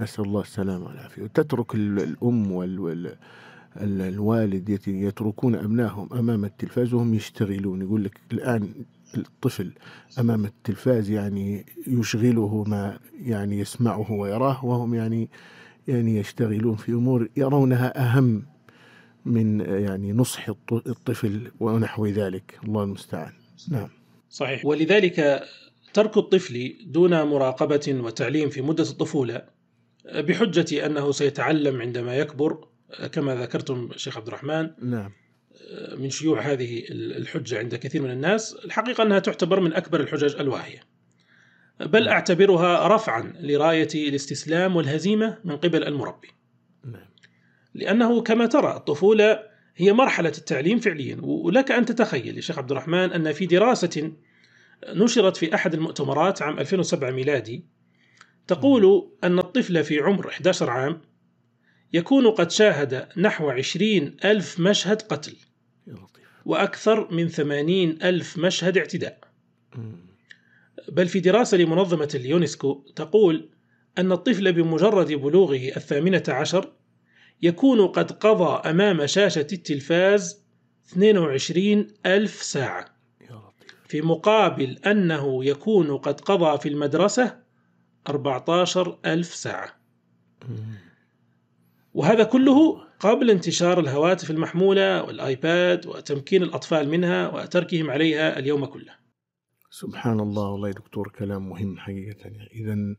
نسأل 0.00 0.24
الله 0.24 0.40
السلامة 0.40 0.86
والعافية. 0.86 1.22
وتترك 1.22 1.74
ال- 1.74 1.98
الأم 2.02 2.52
وال 2.52 2.80
وال 2.80 3.06
ال- 3.06 3.16
الوالد 3.76 4.68
يت- 4.68 4.88
يتركون 4.88 5.54
أبنائهم 5.54 6.08
أمام 6.12 6.44
التلفاز 6.44 6.94
وهم 6.94 7.14
يشتغلون. 7.14 7.82
يقول 7.82 8.04
لك 8.04 8.20
الآن 8.32 8.68
الطفل 9.16 9.72
أمام 10.18 10.44
التلفاز 10.44 11.10
يعني 11.10 11.66
يشغله 11.86 12.64
ما 12.66 12.98
يعني 13.22 13.58
يسمعه 13.58 14.12
ويراه 14.12 14.64
وهم 14.64 14.94
يعني 14.94 15.28
يعني 15.88 16.16
يشتغلون 16.18 16.76
في 16.76 16.92
أمور 16.92 17.28
يرونها 17.36 18.00
أهم 18.02 18.42
من 19.24 19.60
يعني 19.60 20.12
نصح 20.12 20.48
الط- 20.48 20.86
الطفل 20.88 21.50
ونحو 21.60 22.06
ذلك. 22.06 22.58
الله 22.64 22.82
المستعان. 22.84 23.32
نعم. 23.70 23.88
صحيح. 24.30 24.66
ولذلك 24.66 25.42
ترك 25.94 26.16
الطفل 26.16 26.76
دون 26.86 27.22
مراقبة 27.22 28.00
وتعليم 28.04 28.48
في 28.48 28.62
مدة 28.62 28.82
الطفولة 28.84 29.42
بحجة 30.14 30.86
أنه 30.86 31.12
سيتعلم 31.12 31.80
عندما 31.80 32.16
يكبر 32.16 32.64
كما 33.12 33.34
ذكرتم 33.34 33.90
شيخ 33.96 34.16
عبد 34.16 34.26
الرحمن 34.26 34.70
نعم. 34.82 35.12
من 35.96 36.10
شيوع 36.10 36.40
هذه 36.40 36.84
الحجة 36.90 37.58
عند 37.58 37.74
كثير 37.74 38.02
من 38.02 38.10
الناس 38.10 38.54
الحقيقة 38.64 39.02
أنها 39.02 39.18
تعتبر 39.18 39.60
من 39.60 39.72
أكبر 39.72 40.00
الحجج 40.00 40.36
الواهية. 40.36 40.80
بل 41.80 42.08
أعتبرها 42.08 42.88
رفعا 42.88 43.32
لراية 43.40 43.88
الاستسلام 43.94 44.76
والهزيمة 44.76 45.38
من 45.44 45.56
قبل 45.56 45.84
المربي. 45.84 46.28
نعم. 46.84 47.10
لأنه 47.74 48.22
كما 48.22 48.46
ترى 48.46 48.76
الطفولة 48.76 49.42
هي 49.76 49.92
مرحلة 49.92 50.32
التعليم 50.38 50.78
فعليا 50.78 51.18
ولك 51.22 51.70
أن 51.70 51.84
تتخيل 51.84 52.36
يا 52.36 52.40
شيخ 52.40 52.58
عبد 52.58 52.70
الرحمن 52.70 53.12
أن 53.12 53.32
في 53.32 53.46
دراسة 53.46 54.12
نشرت 54.88 55.36
في 55.36 55.54
أحد 55.54 55.74
المؤتمرات 55.74 56.42
عام 56.42 56.58
2007 56.58 57.10
ميلادي 57.10 57.64
تقول 58.46 59.10
أن 59.24 59.38
الطفل 59.38 59.84
في 59.84 59.98
عمر 59.98 60.28
11 60.28 60.70
عام 60.70 61.00
يكون 61.92 62.30
قد 62.30 62.50
شاهد 62.50 63.08
نحو 63.16 63.50
20 63.50 64.16
ألف 64.24 64.60
مشهد 64.60 65.02
قتل 65.02 65.36
وأكثر 66.44 67.14
من 67.14 67.28
80 67.28 67.98
ألف 68.02 68.38
مشهد 68.38 68.78
اعتداء. 68.78 69.18
بل 70.88 71.08
في 71.08 71.20
دراسة 71.20 71.56
لمنظمة 71.56 72.08
اليونسكو 72.14 72.84
تقول 72.96 73.50
أن 73.98 74.12
الطفل 74.12 74.52
بمجرد 74.52 75.12
بلوغه 75.12 75.72
الثامنة 75.76 76.22
عشر 76.28 76.72
يكون 77.42 77.86
قد 77.86 78.12
قضى 78.12 78.70
أمام 78.70 79.06
شاشة 79.06 79.46
التلفاز 79.52 80.44
22 80.92 81.86
ألف 82.06 82.42
ساعة 82.42 82.84
في 83.88 84.02
مقابل 84.02 84.78
أنه 84.86 85.44
يكون 85.44 85.96
قد 85.96 86.20
قضى 86.20 86.58
في 86.58 86.68
المدرسة 86.68 87.36
14 88.08 88.98
ألف 89.06 89.34
ساعة. 89.34 89.80
وهذا 91.94 92.24
كله 92.24 92.80
قبل 93.00 93.30
انتشار 93.30 93.80
الهواتف 93.80 94.30
المحمولة 94.30 95.02
والآيباد 95.02 95.86
وتمكين 95.86 96.42
الأطفال 96.42 96.88
منها 96.88 97.28
وتركهم 97.28 97.90
عليها 97.90 98.38
اليوم 98.38 98.64
كله. 98.64 99.00
سبحان 99.70 100.20
الله 100.20 100.48
والله 100.48 100.70
دكتور 100.70 101.08
كلام 101.18 101.48
مهم 101.48 101.78
حقيقة. 101.78 102.16
يعني 102.24 102.48
إذا 102.54 102.72
ال- 102.72 102.96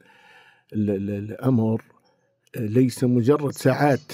ال- 0.73 1.09
الأمر 1.31 1.81
ليس 2.57 3.03
مجرد 3.03 3.51
ساعات 3.51 4.13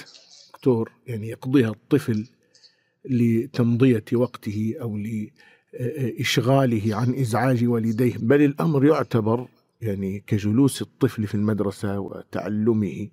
دكتور 0.54 0.92
يعني 1.08 1.28
يقضيها 1.30 1.70
الطفل 1.70 2.28
لتمضية 3.06 4.04
وقته 4.14 4.76
أو 4.82 4.98
لإشغاله 4.98 6.96
عن 6.96 7.16
إزعاج 7.16 7.66
والديه 7.66 8.14
بل 8.20 8.42
الأمر 8.42 8.86
يعتبر 8.86 9.48
يعني 9.82 10.24
كجلوس 10.28 10.82
الطفل 10.82 11.28
في 11.28 11.36
المدرسة 11.36 12.00
وتعلمه 12.00 13.08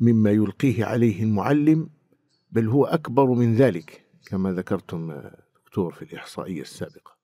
مما 0.00 0.30
يلقيه 0.30 0.84
عليه 0.84 1.22
المعلم 1.22 1.90
بل 2.50 2.68
هو 2.68 2.84
أكبر 2.84 3.26
من 3.26 3.56
ذلك 3.56 4.06
كما 4.26 4.52
ذكرتم 4.52 5.10
آه، 5.10 5.38
دكتور 5.56 5.92
في 5.92 6.02
الإحصائية 6.02 6.60
السابقة. 6.60 7.16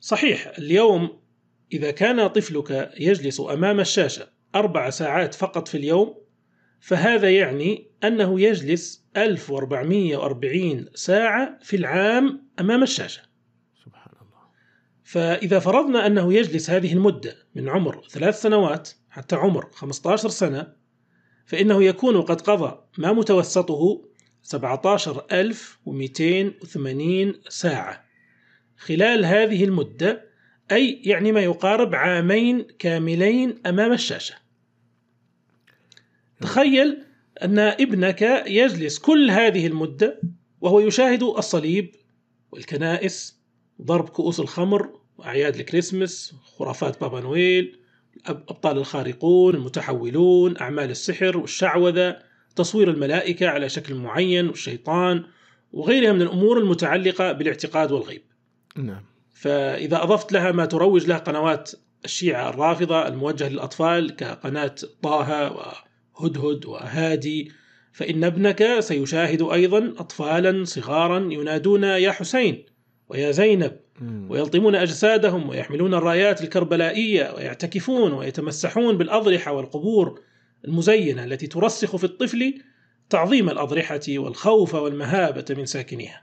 صحيح 0.00 0.46
اليوم 0.58 1.20
إذا 1.72 1.90
كان 1.90 2.26
طفلك 2.26 2.92
يجلس 3.00 3.40
أمام 3.40 3.80
الشاشة 3.80 4.28
أربع 4.54 4.90
ساعات 4.90 5.34
فقط 5.34 5.68
في 5.68 5.76
اليوم 5.76 6.20
فهذا 6.80 7.30
يعني 7.30 7.90
أنه 8.04 8.40
يجلس 8.40 9.06
1440 9.16 10.86
ساعة 10.94 11.58
في 11.62 11.76
العام 11.76 12.48
أمام 12.60 12.82
الشاشة. 12.82 13.22
سبحان 13.84 14.12
الله. 14.20 14.40
فإذا 15.04 15.58
فرضنا 15.58 16.06
أنه 16.06 16.34
يجلس 16.34 16.70
هذه 16.70 16.92
المدة 16.92 17.36
من 17.54 17.68
عمر 17.68 18.08
ثلاث 18.08 18.40
سنوات 18.42 18.90
حتى 19.10 19.36
عمر 19.36 19.70
15 19.72 20.28
سنة 20.28 20.79
فإنه 21.50 21.84
يكون 21.84 22.22
قد 22.22 22.40
قضى 22.40 22.78
ما 22.98 23.12
متوسطه 23.12 24.04
17280 24.42 27.34
ساعة. 27.48 28.04
خلال 28.76 29.24
هذه 29.24 29.64
المدة 29.64 30.30
أي 30.72 31.02
يعني 31.04 31.32
ما 31.32 31.40
يقارب 31.40 31.94
عامين 31.94 32.66
كاملين 32.78 33.58
أمام 33.66 33.92
الشاشة. 33.92 34.34
تخيل 36.40 37.02
أن 37.42 37.58
ابنك 37.58 38.22
يجلس 38.46 38.98
كل 38.98 39.30
هذه 39.30 39.66
المدة 39.66 40.20
وهو 40.60 40.80
يشاهد 40.80 41.22
الصليب 41.22 41.94
والكنائس 42.52 43.40
ضرب 43.82 44.08
كؤوس 44.08 44.40
الخمر 44.40 45.00
وأعياد 45.18 45.56
الكريسماس 45.56 46.34
خرافات 46.42 47.00
بابا 47.00 47.20
نويل 47.20 47.79
أبطال 48.26 48.78
الخارقون 48.78 49.54
المتحولون 49.54 50.56
أعمال 50.56 50.90
السحر 50.90 51.38
والشعوذة 51.38 52.16
تصوير 52.56 52.90
الملائكة 52.90 53.48
على 53.48 53.68
شكل 53.68 53.94
معين 53.94 54.48
والشيطان 54.48 55.24
وغيرها 55.72 56.12
من 56.12 56.22
الأمور 56.22 56.58
المتعلقة 56.58 57.32
بالاعتقاد 57.32 57.92
والغيب. 57.92 58.22
نعم. 58.76 59.02
فإذا 59.32 60.02
أضفت 60.02 60.32
لها 60.32 60.52
ما 60.52 60.66
تروج 60.66 61.06
له 61.06 61.16
قنوات 61.16 61.72
الشيعة 62.04 62.48
الرافضة 62.48 63.08
الموجهة 63.08 63.48
للأطفال 63.48 64.16
كقناة 64.16 64.74
طه 65.02 65.52
وهدهد 66.20 66.66
وهادي 66.66 67.52
فإن 67.92 68.24
ابنك 68.24 68.80
سيشاهد 68.80 69.42
أيضا 69.42 69.94
أطفالا 69.98 70.64
صغارا 70.64 71.18
ينادون 71.18 71.84
يا 71.84 72.10
حسين 72.10 72.64
ويا 73.10 73.30
زينب. 73.30 73.76
ويلطمون 74.28 74.74
أجسادهم 74.74 75.48
ويحملون 75.48 75.94
الرايات 75.94 76.42
الكربلائية 76.42 77.34
ويعتكفون 77.34 78.12
ويتمسحون 78.12 78.98
بالأضرحة 78.98 79.52
والقبور 79.52 80.20
المزينة 80.64 81.24
التي 81.24 81.46
ترسخ 81.46 81.96
في 81.96 82.04
الطفل 82.04 82.54
تعظيم 83.10 83.50
الأضرحة 83.50 84.00
والخوف 84.08 84.74
والمهابة 84.74 85.44
من 85.50 85.66
ساكنيها. 85.66 86.22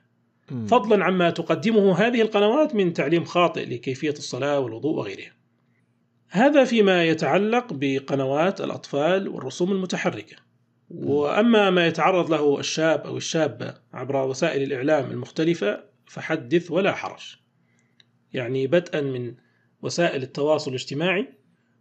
فضلا 0.67 1.05
عما 1.05 1.29
تقدمه 1.29 1.95
هذه 1.95 2.21
القنوات 2.21 2.75
من 2.75 2.93
تعليم 2.93 3.23
خاطئ 3.23 3.65
لكيفية 3.65 4.11
الصلاة 4.11 4.59
والوضوء 4.59 4.97
وغيرها. 4.97 5.31
هذا 6.29 6.63
فيما 6.63 7.05
يتعلق 7.05 7.67
بقنوات 7.71 8.61
الأطفال 8.61 9.27
والرسوم 9.27 9.71
المتحركة. 9.71 10.35
وأما 10.89 11.69
ما 11.69 11.87
يتعرض 11.87 12.31
له 12.31 12.59
الشاب 12.59 12.99
أو 12.99 13.17
الشابة 13.17 13.73
عبر 13.93 14.27
وسائل 14.27 14.63
الإعلام 14.63 15.11
المختلفة 15.11 15.83
فحدث 16.07 16.71
ولا 16.71 16.95
حرج. 16.95 17.35
يعني 18.33 18.67
بدءا 18.67 19.01
من 19.01 19.35
وسائل 19.81 20.23
التواصل 20.23 20.71
الاجتماعي 20.71 21.27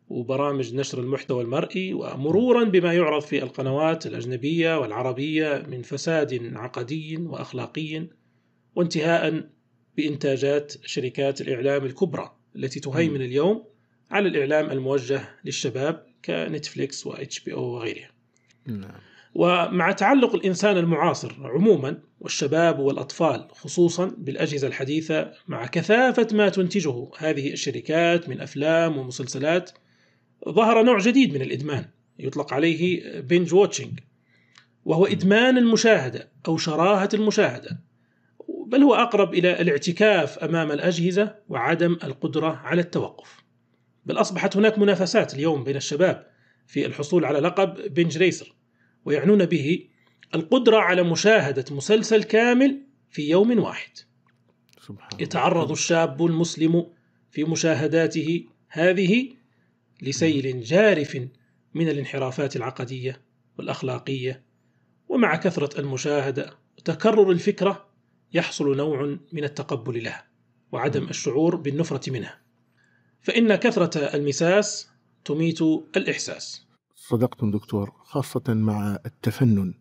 وبرامج 0.09 0.75
نشر 0.75 1.01
المحتوى 1.01 1.43
المرئي 1.43 1.95
ومرورا 1.95 2.65
بما 2.65 2.93
يعرض 2.95 3.23
في 3.23 3.43
القنوات 3.43 4.07
الأجنبية 4.07 4.79
والعربية 4.79 5.65
من 5.69 5.83
فساد 5.83 6.55
عقدي 6.57 7.17
وأخلاقي 7.17 8.07
وانتهاء 8.75 9.49
بإنتاجات 9.97 10.87
شركات 10.87 11.41
الإعلام 11.41 11.85
الكبرى 11.85 12.37
التي 12.57 12.81
تهيمن 12.81 13.23
اليوم 13.23 13.65
على 14.11 14.29
الإعلام 14.29 14.71
الموجه 14.71 15.29
للشباب 15.45 16.07
ك 16.25 17.07
Netflix 17.07 17.41
و 17.41 17.53
HBO 17.53 17.63
وغيرها. 17.63 18.11
نعم 18.67 19.01
ومع 19.39 19.93
تعلق 19.93 20.35
الإنسان 20.35 20.77
المعاصر 20.77 21.33
عموما 21.45 21.99
والشباب 22.21 22.79
والأطفال 22.79 23.49
خصوصا 23.51 24.15
بالأجهزة 24.19 24.69
الحديثة 24.69 25.33
مع 25.49 25.67
كثافة 25.67 26.29
ما 26.33 26.49
تنتجه 26.49 27.09
هذه 27.19 27.53
الشركات 27.53 28.29
من 28.29 28.41
أفلام 28.41 28.99
ومسلسلات 28.99 29.71
ظهر 30.49 30.83
نوع 30.83 30.99
جديد 30.99 31.35
من 31.35 31.43
الإدمان 31.43 31.85
يطلق 32.19 32.55
عليه 32.55 33.21
binge 33.21 33.55
watching 33.55 34.01
وهو 34.85 35.07
إدمان 35.07 35.59
المشاهدة 35.59 36.29
أو 36.49 36.57
شراهة 36.57 37.09
المشاهدة 37.15 37.81
بل 38.67 38.83
هو 38.83 38.95
أقرب 38.95 39.35
إلى 39.35 39.61
الاعتكاف 39.61 40.39
أمام 40.39 40.73
الأجهزة 40.73 41.35
وعدم 41.49 41.93
القدرة 42.05 42.61
على 42.65 42.81
التوقف. 42.81 43.45
بل 44.07 44.21
أصبحت 44.21 44.57
هناك 44.57 44.79
منافسات 44.79 45.35
اليوم 45.35 45.65
بين 45.65 45.77
الشباب 45.77 46.27
في 46.67 46.87
الحصول 46.87 47.25
على 47.25 47.39
لقب 47.39 47.95
بنج 47.95 48.19
ريسر 48.19 48.56
ويعنون 49.07 49.47
به 49.47 49.89
القدرة 50.35 50.77
على 50.77 51.03
مشاهدة 51.03 51.65
مسلسل 51.71 52.23
كامل 52.23 52.83
في 53.11 53.31
يوم 53.31 53.59
واحد. 53.59 53.91
سبحان 54.87 55.21
يتعرض 55.21 55.71
الشاب 55.71 56.27
المسلم 56.27 56.87
في 57.31 57.45
مشاهداته 57.45 58.45
هذه 58.69 59.29
لسيل 60.03 60.61
جارف 60.61 61.29
من 61.75 61.89
الانحرافات 61.89 62.57
العقدية 62.57 63.23
والأخلاقية 63.59 64.43
ومع 65.09 65.37
كثرة 65.37 65.81
المشاهدة 65.81 66.59
وتكرر 66.79 67.31
الفكرة 67.31 67.89
يحصل 68.33 68.77
نوع 68.77 69.19
من 69.33 69.45
التقبل 69.45 70.05
لها 70.05 70.27
وعدم 70.73 71.09
الشعور 71.09 71.57
بالنفرة 71.57 72.11
منها. 72.13 72.41
فإن 73.23 73.55
كثرة 73.55 73.99
المساس 73.99 74.89
تميت 75.25 75.63
الإحساس. 75.97 76.66
صدقتم 77.09 77.51
دكتور 77.51 77.93
خاصة 78.05 78.43
مع 78.49 78.99
التفنن 79.07 79.75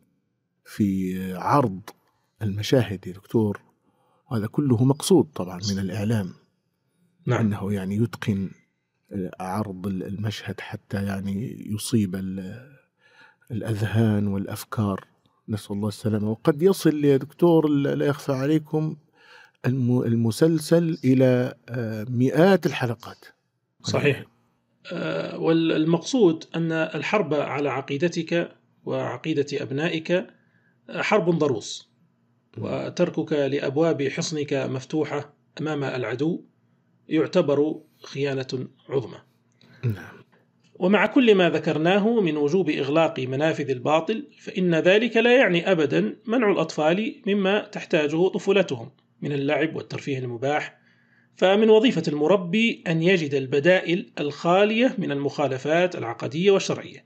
في 0.66 1.14
عرض 1.34 1.82
المشاهد 2.42 3.08
يا 3.08 3.14
دكتور 3.14 3.62
هذا 4.32 4.48
كله 4.48 4.84
مقصود 4.84 5.26
طبعا 5.36 5.60
من 5.72 5.80
الإعلام. 5.80 6.34
نعم. 7.26 7.40
أنه 7.40 7.74
يعني 7.74 7.96
يتقن 7.96 8.50
عرض 9.40 9.88
المشهد 9.88 10.60
حتى 10.60 11.04
يعني 11.06 11.66
يصيب 11.74 12.16
ال- 12.16 12.76
الأذهان 13.52 14.28
والأفكار. 14.28 15.06
نسأل 15.50 15.76
الله 15.76 15.88
السلامة. 15.88 16.30
وقد 16.32 16.62
يصل 16.62 17.06
يا 17.06 17.18
دكتور 17.18 17.68
لا 17.70 18.06
يخفى 18.06 18.32
عليكم 18.32 18.96
الم- 19.66 20.02
المسلسل 20.02 20.98
إلى 21.04 21.54
آه، 21.70 22.06
مئات 22.10 22.66
الحلقات. 22.66 23.26
صحيح. 23.84 24.26
والمقصود 25.36 26.44
أن 26.56 26.72
الحرب 26.72 27.34
على 27.34 27.70
عقيدتك 27.70 28.52
وعقيدة 28.86 29.46
أبنائك 29.54 30.12
آه، 30.12 31.02
حرب 31.02 31.30
ضروس. 31.30 31.90
وتركك 32.58 33.34
لأبواب 33.34 34.08
حصنك 34.08 34.54
مفتوحة 34.54 35.34
أمام 35.62 35.84
العدو 35.84 36.44
يعتبر 37.10 37.82
خيانة 38.04 38.68
عظمى. 38.90 39.18
نعم. 39.84 40.26
ومع 40.76 41.06
كل 41.06 41.36
ما 41.36 41.50
ذكرناه 41.50 42.20
من 42.22 42.38
وجوب 42.38 42.70
إغلاق 42.70 43.20
منافذ 43.20 43.70
الباطل 43.70 44.28
فإن 44.40 44.76
ذلك 44.76 45.18
لا 45.18 45.38
يعني 45.38 45.72
أبدا 45.72 46.16
منع 46.26 46.52
الأطفال 46.52 47.22
مما 47.28 47.60
تحتاجه 47.60 48.28
طفولتهم 48.28 48.92
من 49.22 49.32
اللعب 49.32 49.76
والترفيه 49.76 50.20
المباح 50.20 50.85
فمن 51.36 51.70
وظيفة 51.70 52.04
المربي 52.08 52.84
أن 52.88 53.04
يجد 53.04 53.34
البدائل 53.34 54.12
الخالية 54.20 54.96
من 54.98 55.12
المخالفات 55.12 55.96
العقدية 55.96 56.52
والشرعية. 56.52 57.06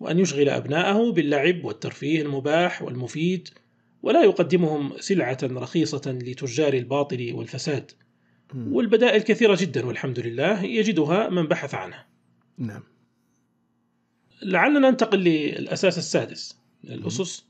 وأن 0.00 0.18
يشغل 0.18 0.48
أبناءه 0.48 1.10
باللعب 1.12 1.64
والترفيه 1.64 2.22
المباح 2.22 2.82
والمفيد 2.82 3.48
ولا 4.02 4.22
يقدمهم 4.22 4.92
سلعة 4.98 5.38
رخيصة 5.42 6.02
لتجار 6.06 6.74
الباطل 6.74 7.32
والفساد. 7.32 7.92
والبدائل 8.54 9.22
كثيرة 9.22 9.58
جدا 9.60 9.86
والحمد 9.86 10.20
لله 10.20 10.64
يجدها 10.64 11.28
من 11.28 11.46
بحث 11.46 11.74
عنها 11.74 12.06
نعم 12.58 12.82
لعلنا 14.42 14.90
ننتقل 14.90 15.18
للأساس 15.18 15.98
السادس 15.98 16.58
من 16.84 16.92
الأسس 16.92 17.44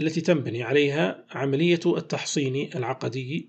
التي 0.00 0.20
تنبني 0.20 0.62
عليها 0.62 1.24
عملية 1.30 1.80
التحصين 1.86 2.70
العقدي 2.74 3.48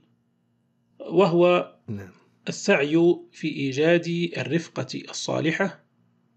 وهو 1.10 1.76
نعم 1.88 2.12
السعي 2.50 3.16
في 3.32 3.48
إيجاد 3.48 4.32
الرفقة 4.38 5.02
الصالحة 5.10 5.84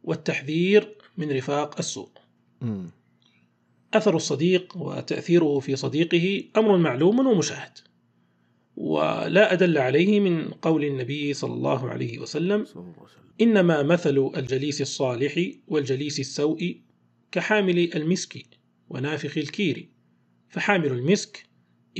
والتحذير 0.02 0.96
من 1.16 1.32
رفاق 1.32 1.78
السوء. 1.78 2.08
أثر 3.94 4.16
الصديق 4.16 4.76
وتأثيره 4.76 5.58
في 5.58 5.76
صديقه 5.76 6.44
أمر 6.56 6.76
معلوم 6.76 7.26
ومشاهد. 7.26 7.78
ولا 8.76 9.52
أدل 9.52 9.78
عليه 9.78 10.20
من 10.20 10.48
قول 10.48 10.84
النبي 10.84 11.34
صلى 11.34 11.52
الله 11.54 11.88
عليه 11.88 12.18
وسلم: 12.18 12.64
صلى 12.64 12.82
الله 12.82 12.92
عليه 12.92 13.02
وسلم 13.02 13.26
إنما 13.40 13.82
مثل 13.82 14.30
الجليس 14.36 14.80
الصالح 14.80 15.40
والجليس 15.68 16.20
السوء 16.20 16.80
كحامل 17.32 17.96
المسك 17.96 18.46
ونافخ 18.88 19.38
الكير 19.38 19.88
فحامل 20.48 20.86
المسك 20.92 21.46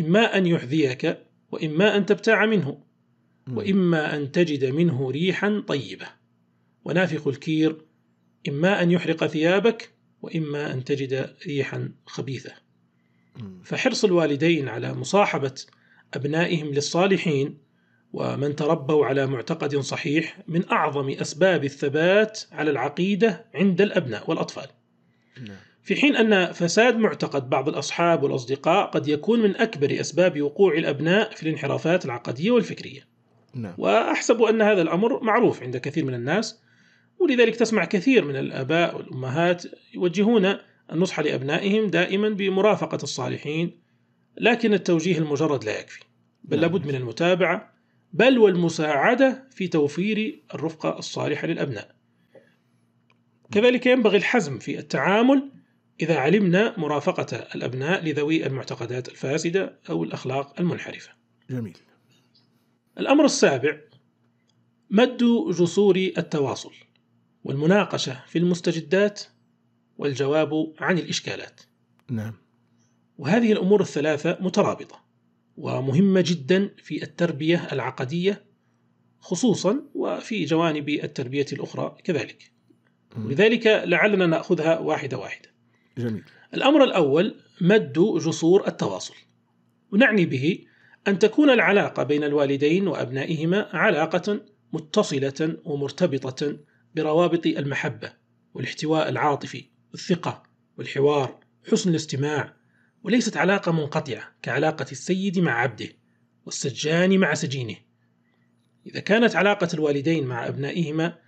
إما 0.01 0.39
أن 0.39 0.47
يحذيك 0.47 1.26
وإما 1.57 1.97
أن 1.97 2.07
تبتاع 2.07 2.47
منه. 2.47 2.79
وإما 3.49 4.17
أن 4.17 4.33
تجد 4.33 4.65
منه 4.65 5.11
ريحا 5.11 5.65
طيبة 5.67 6.07
ونافخ 6.85 7.27
الكير 7.27 7.77
إما 8.49 8.83
أن 8.83 8.91
يحرق 8.91 9.27
ثيابك 9.27 9.91
وإما 10.23 10.73
أن 10.73 10.85
تجد 10.85 11.35
ريحا 11.47 11.93
خبيثة. 12.07 12.53
فحرص 13.65 14.05
الوالدين 14.05 14.69
على 14.69 14.95
مصاحبة 14.95 15.55
أبنائهم 16.15 16.67
للصالحين 16.67 17.59
ومن 18.13 18.57
تربوا 18.57 19.07
على 19.07 19.27
معتقد 19.27 19.77
صحيح 19.77 20.39
من 20.49 20.71
أعظم 20.71 21.11
أسباب 21.11 21.65
الثبات 21.65 22.41
على 22.53 22.71
العقيدة 22.71 23.45
عند 23.55 23.81
الأبناء 23.81 24.31
والأطفال 24.31 24.67
نعم 25.41 25.66
في 25.87 25.97
حين 25.97 26.17
أن 26.17 26.53
فساد 26.53 26.97
معتقد 26.97 27.51
بعض 27.51 27.69
الأصحاب 27.69 28.23
والأصدقاء 28.23 28.87
قد 28.87 29.09
يكون 29.09 29.41
من 29.41 29.57
أكبر 29.57 30.01
أسباب 30.01 30.43
وقوع 30.43 30.75
الأبناء 30.75 31.31
في 31.31 31.43
الانحرافات 31.43 32.05
العقدية 32.05 32.51
والفكرية. 32.51 33.01
نعم. 33.55 33.75
وأحسب 33.79 34.43
أن 34.43 34.63
هذا 34.63 34.83
الأمر 34.83 35.23
معروف 35.23 35.63
عند 35.63 35.77
كثير 35.77 36.05
من 36.05 36.15
الناس 36.15 36.63
ولذلك 37.19 37.57
تسمع 37.57 37.85
كثير 37.85 38.25
من 38.25 38.37
الآباء 38.37 38.97
والأمهات 38.97 39.65
يوجهون 39.95 40.57
النصح 40.93 41.21
لأبنائهم 41.21 41.87
دائما 41.87 42.29
بمرافقة 42.29 42.99
الصالحين 43.03 43.81
لكن 44.39 44.75
التوجيه 44.75 45.19
المجرد 45.19 45.65
لا 45.65 45.81
يكفي 45.81 46.01
بل 46.45 46.61
نعم. 46.61 46.61
لابد 46.61 46.87
من 46.87 46.95
المتابعة 46.95 47.75
بل 48.13 48.39
والمساعدة 48.39 49.49
في 49.51 49.69
توفير 49.69 50.43
الرفقة 50.55 50.99
الصالحة 50.99 51.47
للأبناء. 51.47 51.97
كذلك 53.53 53.87
ينبغي 53.87 54.17
الحزم 54.17 54.59
في 54.59 54.79
التعامل 54.79 55.56
إذا 56.01 56.19
علمنا 56.19 56.79
مرافقة 56.79 57.37
الأبناء 57.55 58.05
لذوي 58.05 58.47
المعتقدات 58.47 59.09
الفاسدة 59.09 59.79
أو 59.91 60.05
الأخلاق 60.05 60.61
المنحرفة. 60.61 61.11
جميل. 61.51 61.79
الأمر 62.99 63.25
السابع 63.25 63.81
مد 64.91 65.23
جسور 65.59 65.97
التواصل 65.97 66.73
والمناقشة 67.45 68.25
في 68.27 68.39
المستجدات 68.39 69.23
والجواب 69.99 70.75
عن 70.81 70.99
الإشكالات. 70.99 71.61
نعم. 72.11 72.35
وهذه 73.19 73.53
الأمور 73.53 73.81
الثلاثة 73.81 74.39
مترابطة 74.41 75.05
ومهمة 75.57 76.25
جدا 76.27 76.71
في 76.83 77.03
التربية 77.03 77.69
العقدية 77.73 78.45
خصوصا 79.21 79.83
وفي 79.95 80.45
جوانب 80.45 80.89
التربية 80.89 81.47
الأخرى 81.53 81.97
كذلك. 82.05 82.53
لذلك 83.17 83.67
لعلنا 83.67 84.27
نأخذها 84.27 84.79
واحدة 84.79 85.19
واحدة. 85.19 85.56
جميل. 85.99 86.25
الأمر 86.55 86.85
الأول 86.85 87.35
مد 87.61 87.93
جسور 88.25 88.69
التواصل. 88.69 89.15
ونعني 89.93 90.27
به 90.27 90.65
أن 91.09 91.19
تكون 91.19 91.51
العلاقة 91.51 92.03
بين 92.03 92.25
الوالدين 92.25 92.89
وأبنائهما 92.89 93.69
علاقة 93.73 94.41
متصلة 94.73 95.57
ومرتبطة 95.65 96.59
بروابط 96.95 97.47
المحبة 97.47 98.13
والاحتواء 98.55 99.09
العاطفي 99.09 99.65
والثقة 99.93 100.43
والحوار 100.79 101.41
حسن 101.71 101.91
الاستماع 101.91 102.57
وليست 103.03 103.37
علاقة 103.37 103.73
منقطعة 103.73 104.37
كعلاقة 104.43 104.87
السيد 104.93 105.39
مع 105.39 105.53
عبده 105.53 105.89
والسجان 106.47 107.19
مع 107.19 107.35
سجينه. 107.35 107.77
إذا 108.87 109.01
كانت 109.01 109.37
علاقة 109.37 109.69
الوالدين 109.75 110.27
مع 110.27 110.49
أبنائهما 110.49 111.19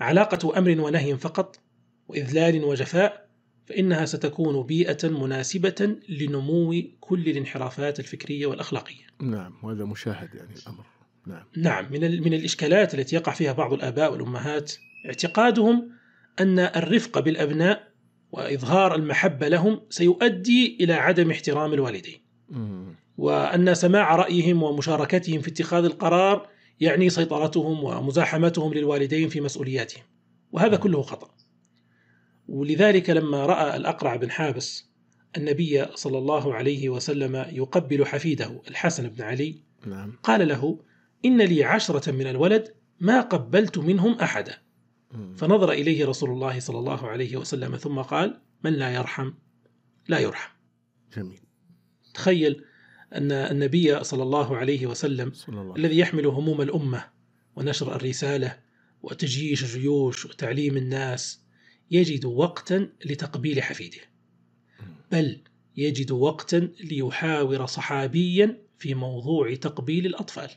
علاقة 0.00 0.58
أمر 0.58 0.80
ونهي 0.80 1.16
فقط 1.16 1.60
وإذلال 2.08 2.64
وجفاء 2.64 3.23
فإنها 3.66 4.04
ستكون 4.04 4.62
بيئة 4.62 5.08
مناسبة 5.08 5.96
لنمو 6.08 6.74
كل 7.00 7.28
الانحرافات 7.28 7.98
الفكرية 8.00 8.46
والأخلاقية. 8.46 9.04
نعم 9.22 9.52
وهذا 9.62 9.84
مشاهد 9.84 10.34
يعني 10.34 10.54
الأمر 10.62 10.84
نعم 11.26 11.44
نعم 11.56 11.92
من 11.92 12.04
ال- 12.04 12.22
من 12.24 12.34
الإشكالات 12.34 12.94
التي 12.94 13.16
يقع 13.16 13.32
فيها 13.32 13.52
بعض 13.52 13.72
الآباء 13.72 14.12
والأمهات 14.12 14.72
اعتقادهم 15.06 15.90
أن 16.40 16.58
الرفق 16.58 17.18
بالأبناء 17.18 17.88
وإظهار 18.32 18.94
المحبة 18.94 19.48
لهم 19.48 19.80
سيؤدي 19.90 20.76
إلى 20.80 20.92
عدم 20.92 21.30
احترام 21.30 21.72
الوالدين، 21.72 22.20
مم. 22.48 22.94
وأن 23.16 23.74
سماع 23.74 24.16
رأيهم 24.16 24.62
ومشاركتهم 24.62 25.40
في 25.40 25.48
اتخاذ 25.50 25.84
القرار 25.84 26.48
يعني 26.80 27.10
سيطرتهم 27.10 27.84
ومزاحمتهم 27.84 28.74
للوالدين 28.74 29.28
في 29.28 29.40
مسؤولياتهم، 29.40 30.02
وهذا 30.52 30.76
كله 30.76 31.02
خطأ. 31.02 31.33
ولذلك 32.48 33.10
لما 33.10 33.46
رأى 33.46 33.76
الأقرع 33.76 34.16
بن 34.16 34.30
حابس 34.30 34.88
النبي 35.36 35.86
صلى 35.94 36.18
الله 36.18 36.54
عليه 36.54 36.88
وسلم 36.88 37.46
يقبل 37.52 38.06
حفيده 38.06 38.62
الحسن 38.68 39.08
بن 39.08 39.22
علي 39.22 39.62
نعم. 39.86 40.12
قال 40.22 40.48
له 40.48 40.80
إن 41.24 41.42
لي 41.42 41.64
عشرة 41.64 42.10
من 42.10 42.26
الولد 42.26 42.74
ما 43.00 43.20
قبلت 43.20 43.78
منهم 43.78 44.14
أحدا. 44.14 44.58
فنظر 45.36 45.72
إليه 45.72 46.06
رسول 46.06 46.30
الله 46.30 46.60
صلى 46.60 46.78
الله 46.78 47.08
عليه 47.08 47.36
وسلم 47.36 47.76
ثم 47.76 48.00
قال 48.00 48.40
من 48.64 48.72
لا 48.72 48.90
يرحم؟ 48.90 49.32
لا 50.08 50.18
يرحم. 50.18 50.50
جميل. 51.16 51.40
تخيل 52.14 52.64
أن 53.14 53.32
النبي 53.32 54.04
صلى 54.04 54.22
الله 54.22 54.56
عليه 54.56 54.86
وسلم 54.86 55.32
صلى 55.32 55.60
الله 55.60 55.76
الذي 55.76 55.98
يحمل 55.98 56.26
هموم 56.26 56.62
الأمة 56.62 57.04
ونشر 57.56 57.96
الرسالة 57.96 58.58
وتجييش 59.02 59.62
الجيوش 59.62 60.26
وتعليم 60.26 60.76
الناس 60.76 61.43
يجد 61.94 62.24
وقتا 62.24 62.88
لتقبيل 63.04 63.62
حفيده 63.62 63.98
بل 65.12 65.40
يجد 65.76 66.10
وقتا 66.10 66.70
ليحاور 66.80 67.66
صحابيا 67.66 68.64
في 68.78 68.94
موضوع 68.94 69.54
تقبيل 69.54 70.06
الأطفال. 70.06 70.50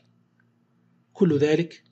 كل 1.13 1.37
ذلك 1.37 1.83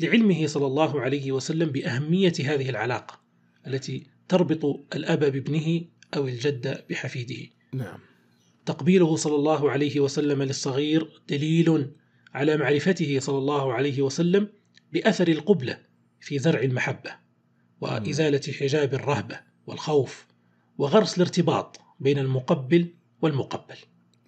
لعلمه 0.00 0.46
صلى 0.46 0.66
الله 0.66 1.00
عليه 1.00 1.32
وسلم 1.32 1.68
بأهمية 1.68 2.32
هذه 2.40 2.70
العلاقة 2.70 3.20
التي 3.66 4.06
تربط 4.28 4.94
الأب 4.96 5.20
بابنه 5.20 5.84
أو 6.16 6.28
الجد 6.28 6.84
بحفيده. 6.90 7.50
نعم. 7.74 7.98
تقبيله 8.66 9.16
صلى 9.16 9.34
الله 9.34 9.70
عليه 9.70 10.00
وسلم 10.00 10.42
للصغير 10.42 11.22
دليل 11.28 11.90
على 12.34 12.56
معرفته 12.56 13.18
صلى 13.18 13.38
الله 13.38 13.72
عليه 13.74 14.02
وسلم 14.02 14.48
بأثر 14.92 15.28
القبلة 15.28 15.78
في 16.20 16.38
زرع 16.38 16.60
المحبة. 16.60 17.25
وإزالة 17.80 18.40
حجاب 18.60 18.94
الرهبة 18.94 19.40
والخوف 19.66 20.26
وغرس 20.78 21.16
الارتباط 21.16 21.80
بين 22.00 22.18
المقبل 22.18 22.94
والمقبل. 23.22 23.76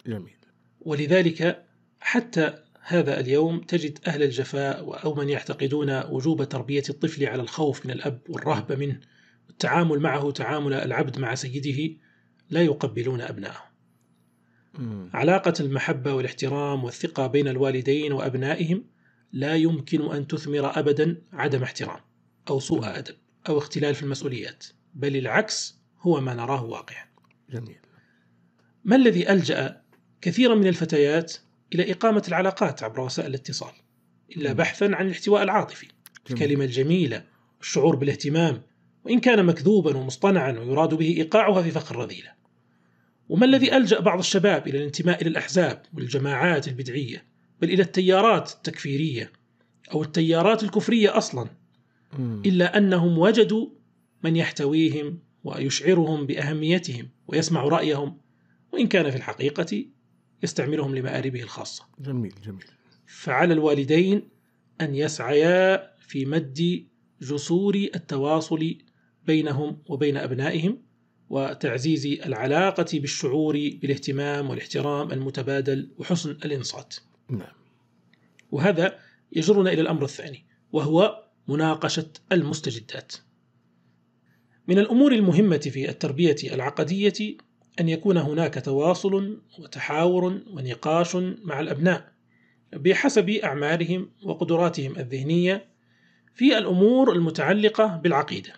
جميل. 0.07 0.35
ولذلك 0.81 1.65
حتى 1.99 2.63
هذا 2.81 3.19
اليوم 3.19 3.59
تجد 3.59 3.99
أهل 4.07 4.23
الجفاء 4.23 5.03
أو 5.05 5.13
من 5.13 5.29
يعتقدون 5.29 6.03
وجوب 6.05 6.43
تربية 6.43 6.83
الطفل 6.89 7.25
على 7.25 7.41
الخوف 7.41 7.85
من 7.85 7.91
الأب 7.91 8.21
والرهبة 8.29 8.75
منه 8.75 8.99
والتعامل 9.47 9.99
معه 9.99 10.31
تعامل 10.31 10.73
العبد 10.73 11.19
مع 11.19 11.35
سيده 11.35 11.95
لا 12.49 12.61
يقبلون 12.61 13.21
أبنائهم 13.21 13.69
مم. 14.73 15.09
علاقة 15.13 15.53
المحبة 15.59 16.13
والاحترام 16.13 16.83
والثقة 16.83 17.27
بين 17.27 17.47
الوالدين 17.47 18.13
وأبنائهم 18.13 18.83
لا 19.31 19.55
يمكن 19.55 20.11
أن 20.11 20.27
تثمر 20.27 20.79
أبدا 20.79 21.21
عدم 21.33 21.63
احترام 21.63 21.99
أو 22.49 22.59
سوء 22.59 22.97
أدب. 22.97 23.15
أو 23.49 23.57
اختلال 23.57 23.95
في 23.95 24.03
المسؤوليات 24.03 24.65
بل 24.93 25.15
العكس 25.15 25.79
هو 25.99 26.21
ما 26.21 26.33
نراه 26.33 26.63
واقعا 26.63 27.05
جميل 27.49 27.77
ما 28.85 28.95
الذي 28.95 29.31
ألجأ 29.31 29.81
كثيرا 30.21 30.55
من 30.55 30.67
الفتيات 30.67 31.33
إلى 31.75 31.91
إقامة 31.91 32.23
العلاقات 32.27 32.83
عبر 32.83 32.99
وسائل 32.99 33.29
الاتصال 33.29 33.71
إلا. 34.37 34.53
بحثا 34.53 34.85
عن 34.85 35.05
الاحتواء 35.05 35.43
العاطفي 35.43 35.87
جميل. 36.29 36.43
الكلمة 36.43 36.65
الجميلة 36.65 37.23
والشعور 37.57 37.95
بالاهتمام 37.95 38.61
وإن 39.05 39.19
كان 39.19 39.45
مكذوبا 39.45 39.97
ومصطنعا 39.97 40.51
ويراد 40.51 40.93
به 40.93 41.05
إيقاعها 41.17 41.61
في 41.61 41.71
فخ 41.71 41.91
الرذيلة 41.91 42.31
وما 43.29 43.45
الذي 43.45 43.77
ألجأ 43.77 43.99
بعض 43.99 44.19
الشباب 44.19 44.67
إلى 44.67 44.77
الانتماء 44.77 45.21
إلى 45.21 45.29
الأحزاب 45.29 45.81
والجماعات 45.93 46.67
البدعية 46.67 47.25
بل 47.61 47.69
إلى 47.69 47.83
التيارات 47.83 48.51
التكفيرية 48.51 49.31
أو 49.91 50.03
التيارات 50.03 50.63
الكفرية 50.63 51.17
أصلا. 51.17 51.49
إلا 52.19 52.77
أنهم 52.77 53.17
وجدوا 53.17 53.67
من 54.23 54.35
يحتويهم 54.35 55.19
ويشعرهم 55.43 56.25
بأهميتهم 56.25 57.09
ويسمع 57.27 57.63
رأيهم 57.63 58.17
وإن 58.73 58.87
كان 58.87 59.11
في 59.11 59.17
الحقيقة 59.17 59.85
يستعملهم 60.43 60.95
لمآربه 60.95 61.43
الخاصة. 61.43 61.85
جميل 61.99 62.33
جميل. 62.45 62.65
فعلى 63.07 63.53
الوالدين 63.53 64.29
أن 64.81 64.95
يسعيا 64.95 65.93
في 65.99 66.25
مد 66.25 66.85
جسور 67.21 67.75
التواصل 67.75 68.75
بينهم 69.25 69.81
وبين 69.85 70.17
أبنائهم 70.17 70.81
وتعزيز 71.29 72.05
العلاقة 72.05 72.85
بالشعور 72.93 73.53
بالاهتمام 73.53 74.49
والاحترام 74.49 75.11
المتبادل 75.11 75.91
وحسن 75.97 76.31
الإنصات. 76.31 76.95
نعم. 77.29 77.53
وهذا 78.51 78.99
يجرنا 79.31 79.73
إلى 79.73 79.81
الأمر 79.81 80.03
الثاني 80.03 80.45
وهو 80.71 81.28
مناقشة 81.49 82.09
المستجدات 82.31 83.13
من 84.67 84.79
الأمور 84.79 85.11
المهمة 85.11 85.57
في 85.57 85.89
التربية 85.89 86.35
العقدية 86.43 87.37
أن 87.79 87.89
يكون 87.89 88.17
هناك 88.17 88.65
تواصل 88.65 89.41
وتحاور 89.59 90.23
ونقاش 90.25 91.15
مع 91.43 91.59
الأبناء 91.59 92.13
بحسب 92.73 93.29
أعمارهم 93.29 94.09
وقدراتهم 94.23 94.97
الذهنية 94.97 95.65
في 96.35 96.57
الأمور 96.57 97.13
المتعلقة 97.13 97.97
بالعقيدة 97.97 98.53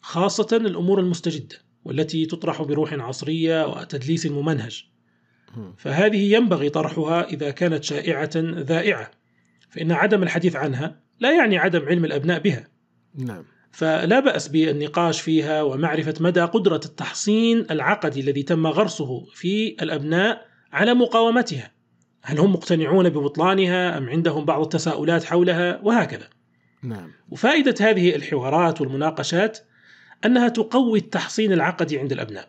خاصة 0.00 0.56
الأمور 0.56 1.00
المستجدة 1.00 1.56
والتي 1.84 2.26
تطرح 2.26 2.62
بروح 2.62 2.92
عصرية 2.92 3.66
وتدليس 3.66 4.26
ممنهج 4.26 4.84
مم. 5.56 5.74
فهذه 5.78 6.34
ينبغي 6.34 6.70
طرحها 6.70 7.28
إذا 7.28 7.50
كانت 7.50 7.84
شائعة 7.84 8.30
ذائعة 8.36 9.10
فإن 9.70 9.92
عدم 9.92 10.22
الحديث 10.22 10.56
عنها 10.56 11.07
لا 11.20 11.36
يعني 11.36 11.58
عدم 11.58 11.86
علم 11.86 12.04
الأبناء 12.04 12.40
بها. 12.40 12.68
نعم. 13.14 13.44
فلا 13.72 14.20
بأس 14.20 14.48
بالنقاش 14.48 15.20
فيها 15.20 15.62
ومعرفة 15.62 16.14
مدى 16.20 16.40
قدرة 16.40 16.80
التحصين 16.84 17.66
العقدي 17.70 18.20
الذي 18.20 18.42
تم 18.42 18.66
غرسه 18.66 19.26
في 19.34 19.76
الأبناء 19.82 20.46
على 20.72 20.94
مقاومتها. 20.94 21.72
هل 22.22 22.38
هم 22.38 22.52
مقتنعون 22.52 23.08
ببطلانها 23.08 23.98
أم 23.98 24.08
عندهم 24.08 24.44
بعض 24.44 24.60
التساؤلات 24.62 25.24
حولها؟ 25.24 25.80
وهكذا. 25.82 26.28
نعم. 26.82 27.10
وفائدة 27.30 27.74
هذه 27.80 28.16
الحوارات 28.16 28.80
والمناقشات 28.80 29.58
أنها 30.24 30.48
تقوي 30.48 30.98
التحصين 30.98 31.52
العقدي 31.52 31.98
عند 31.98 32.12
الأبناء 32.12 32.48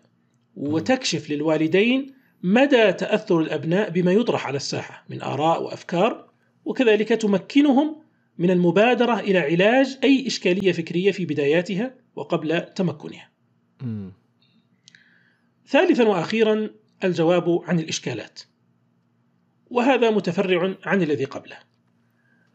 وتكشف 0.55 1.29
للوالدين 1.29 2.13
مدى 2.43 2.93
تأثر 2.93 3.39
الأبناء 3.39 3.89
بما 3.89 4.11
يطرح 4.11 4.47
على 4.47 4.55
الساحة 4.55 5.05
من 5.09 5.21
آراء 5.21 5.63
وأفكار 5.63 6.29
وكذلك 6.65 7.09
تمكنهم 7.09 8.01
من 8.39 8.51
المبادرة 8.51 9.19
إلى 9.19 9.39
علاج 9.39 9.97
أي 10.03 10.27
إشكالية 10.27 10.71
فكرية 10.71 11.11
في 11.11 11.25
بداياتها 11.25 11.95
وقبل 12.15 12.61
تمكنها. 12.61 13.31
ثالثا 15.67 16.03
وأخيرا 16.03 16.69
الجواب 17.03 17.61
عن 17.63 17.79
الإشكالات. 17.79 18.41
وهذا 19.69 20.09
متفرع 20.11 20.75
عن 20.83 21.01
الذي 21.01 21.25
قبله. 21.25 21.57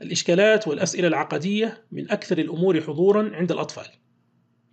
الإشكالات 0.03 0.69
والأسئلة 0.69 1.09
العقدية 1.09 1.85
من 1.93 2.11
أكثر 2.11 2.39
الأمور 2.39 2.81
حضورا 2.81 3.31
عند 3.37 3.53
الأطفال. 3.53 3.87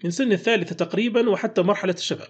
من 0.03 0.11
سن 0.11 0.31
الثالثة 0.31 0.75
تقريبا 0.75 1.29
وحتى 1.29 1.61
مرحلة 1.61 1.93
الشباب. 1.93 2.29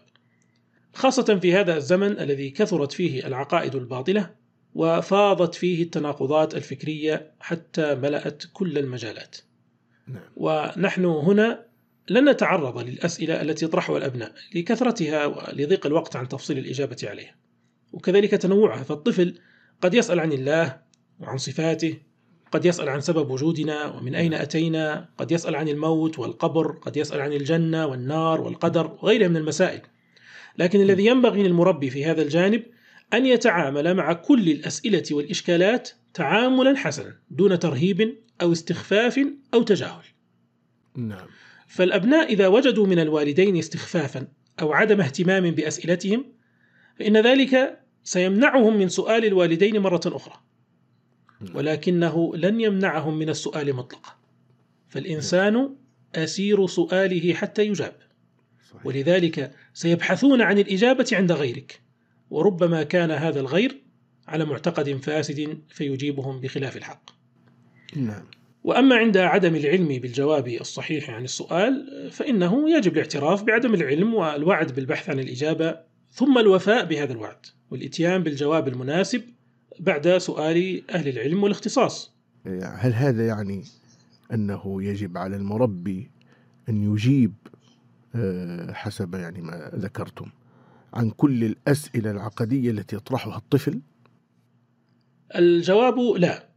خاصة 0.94 1.40
في 1.42 1.54
هذا 1.54 1.78
الزمن 1.78 2.20
الذي 2.20 2.50
كثرت 2.50 2.92
فيه 2.92 3.28
العقائد 3.28 3.76
الباطلة 3.76 4.41
وفاضت 4.76 5.56
فيه 5.56 5.84
التناقضات 5.84 6.56
الفكرية 6.56 7.32
حتى 7.40 7.96
ملأت 7.96 8.44
كل 8.54 8.78
المجالات. 8.78 9.38
نعم 10.08 10.24
ونحن 10.36 11.06
هنا 11.06 11.66
لن 12.10 12.30
نتعرض 12.30 12.78
للأسئلة 12.78 13.42
التي 13.42 13.66
يطرحها 13.66 13.98
الأبناء 13.98 14.34
لكثرتها 14.56 15.26
ولضيق 15.26 15.86
الوقت 15.86 16.16
عن 16.16 16.28
تفصيل 16.28 16.58
الإجابة 16.58 16.98
عليها. 17.04 17.36
وكذلك 17.94 18.32
تنوعها 18.32 18.84
فالطفل 18.84 19.40
قد 19.82 19.94
يسأل 19.94 20.20
عن 20.20 20.32
الله 20.32 20.82
وعن 21.20 21.38
صفاته، 21.38 21.98
قد 22.52 22.66
يسأل 22.66 22.90
عن 22.90 23.02
سبب 23.02 23.30
وجودنا 23.30 23.86
ومن 23.86 24.16
أين 24.16 24.34
أتينا، 24.34 25.10
قد 25.18 25.32
يسأل 25.32 25.56
عن 25.56 25.68
الموت 25.68 26.20
والقبر، 26.20 26.72
قد 26.72 26.98
يسأل 26.98 27.22
عن 27.22 27.34
الجنة 27.34 27.86
والنار 27.86 28.42
والقدر 28.42 28.98
وغيرها 29.02 29.28
من 29.28 29.38
المسائل. 29.38 29.82
لكن 30.58 30.82
الذي 30.82 31.06
ينبغي 31.06 31.44
للمربي 31.44 31.90
في 31.90 32.06
هذا 32.06 32.22
الجانب 32.22 32.64
أن 33.14 33.26
يتعامل 33.26 33.94
مع 33.94 34.14
كل 34.14 34.50
الأسئلة 34.50 35.04
والإشكالات 35.12 35.90
تعاملا 36.14 36.78
حسنا 36.78 37.16
دون 37.30 37.60
ترهيب 37.60 38.18
أو 38.42 38.52
استخفاف 38.52 39.20
أو 39.54 39.64
تجاهل. 39.64 40.04
نعم. 40.96 41.28
فالأبناء 41.68 42.34
إذا 42.34 42.48
وجدوا 42.48 42.88
من 42.88 43.00
الوالدين 43.00 43.58
استخفافا 43.58 44.28
أو 44.62 44.74
عدم 44.74 45.02
اهتمام 45.02 45.52
بأسئلتهم 45.52 46.26
فإن 47.00 47.18
ذلك 47.18 47.80
سيمنعهم 48.04 48.78
من 48.78 48.90
سؤال 48.90 49.26
الوالدين 49.26 49.80
مرة 49.80 50.02
أخرى. 50.06 50.36
ولكنه 51.54 52.36
لن 52.36 52.62
يمنعهم 52.62 53.20
من 53.20 53.30
السؤال 53.30 53.76
مطلقا. 53.76 54.16
فالإنسان 54.90 55.76
أسير 56.16 56.68
سؤاله 56.68 57.34
حتى 57.34 57.68
يجاب. 57.68 57.96
ولذلك 58.84 59.52
سيبحثون 59.74 60.42
عن 60.42 60.60
الإجابة 60.60 61.08
عند 61.12 61.32
غيرك. 61.32 61.81
وربما 62.32 62.84
كان 62.84 63.12
هذا 63.12 63.40
الغير 63.40 63.82
على 64.28 64.46
معتقد 64.46 64.98
فاسد 64.98 65.60
فيجيبهم 65.70 66.42
بخلاف 66.42 66.78
الحق. 66.78 67.10
نعم. 67.96 68.24
وأما 68.64 68.96
عند 68.96 69.18
عدم 69.18 69.56
العلم 69.56 69.88
بالجواب 69.88 70.48
الصحيح 70.48 71.10
عن 71.10 71.24
السؤال 71.24 71.88
فإنه 72.12 72.70
يجب 72.70 72.94
الاعتراف 72.94 73.44
بعدم 73.44 73.74
العلم 73.74 74.14
والوعد 74.14 74.76
بالبحث 74.76 75.10
عن 75.10 75.20
الإجابة 75.20 75.80
ثم 76.12 76.38
الوفاء 76.38 76.86
بهذا 76.86 77.14
الوعد 77.14 77.46
والإتيان 77.72 78.24
بالجواب 78.24 78.68
المناسب 78.68 79.22
بعد 79.80 80.18
سؤال 80.18 80.84
أهل 80.92 81.08
العلم 81.08 81.44
والاختصاص. 81.44 82.12
هل 82.64 82.94
هذا 82.94 83.28
يعني 83.28 83.64
أنه 84.34 84.84
يجب 84.84 85.18
على 85.18 85.36
المربي 85.36 86.10
أن 86.70 86.94
يجيب 86.94 87.34
آه، 88.16 88.74
حسب 88.74 89.16
يعني 89.16 89.42
ما 89.42 89.72
ذكرتم؟ 89.76 90.26
عن 90.94 91.10
كل 91.10 91.44
الأسئلة 91.44 92.12
العقدية 92.12 92.72
التي 92.72 92.96
يطرحها 92.96 93.38
الطفل؟ 93.38 93.82
الجواب 95.36 96.00
لا. 96.00 96.50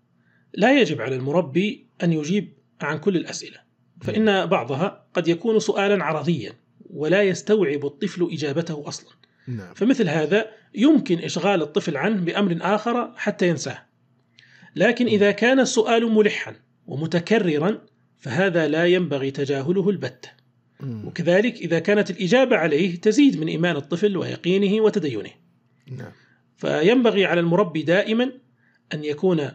لا 0.55 0.81
يجب 0.81 1.01
على 1.01 1.17
المربي 1.17 1.87
أن 2.03 2.13
يجيب 2.13 2.53
عن 2.81 2.99
كل 2.99 3.17
الأسئلة 3.17 3.59
فإن 4.01 4.47
بعضها 4.47 5.07
قد 5.15 5.29
يكون 5.29 5.59
سؤالا 5.59 6.05
عرضيا 6.05 6.53
ولا 6.91 7.23
يستوعب 7.23 7.87
الطفل 7.87 8.29
إجابته 8.33 8.89
أصلا. 8.89 9.15
نعم. 9.49 9.75
فمثل 9.75 10.09
هذا 10.09 10.47
يمكن 10.75 11.19
إشغال 11.19 11.63
الطفل 11.63 11.97
عنه 11.97 12.21
بأمر 12.21 12.59
آخر 12.61 13.13
حتى 13.17 13.49
ينساه. 13.49 13.87
لكن 14.77 15.07
إذا 15.07 15.31
كان 15.31 15.61
السؤال 15.61 16.13
ملحا 16.13 16.57
ومتكررا 16.87 17.79
فهذا 18.19 18.69
لا 18.69 18.87
ينبغي 18.87 19.31
تجاهله 19.31 19.91
البتة. 19.91 20.29
وكذلك 20.83 21.55
إذا 21.55 21.79
كانت 21.79 22.11
الإجابة 22.11 22.57
عليه 22.57 23.01
تزيد 23.01 23.41
من 23.41 23.49
إيمان 23.49 23.77
الطفل 23.77 24.17
ويقينه 24.17 24.85
وتدينه. 24.85 25.31
نعم. 25.87 26.13
فينبغي 26.57 27.25
على 27.25 27.41
المربي 27.41 27.83
دائما 27.83 28.33
أن 28.95 29.05
يكون 29.05 29.51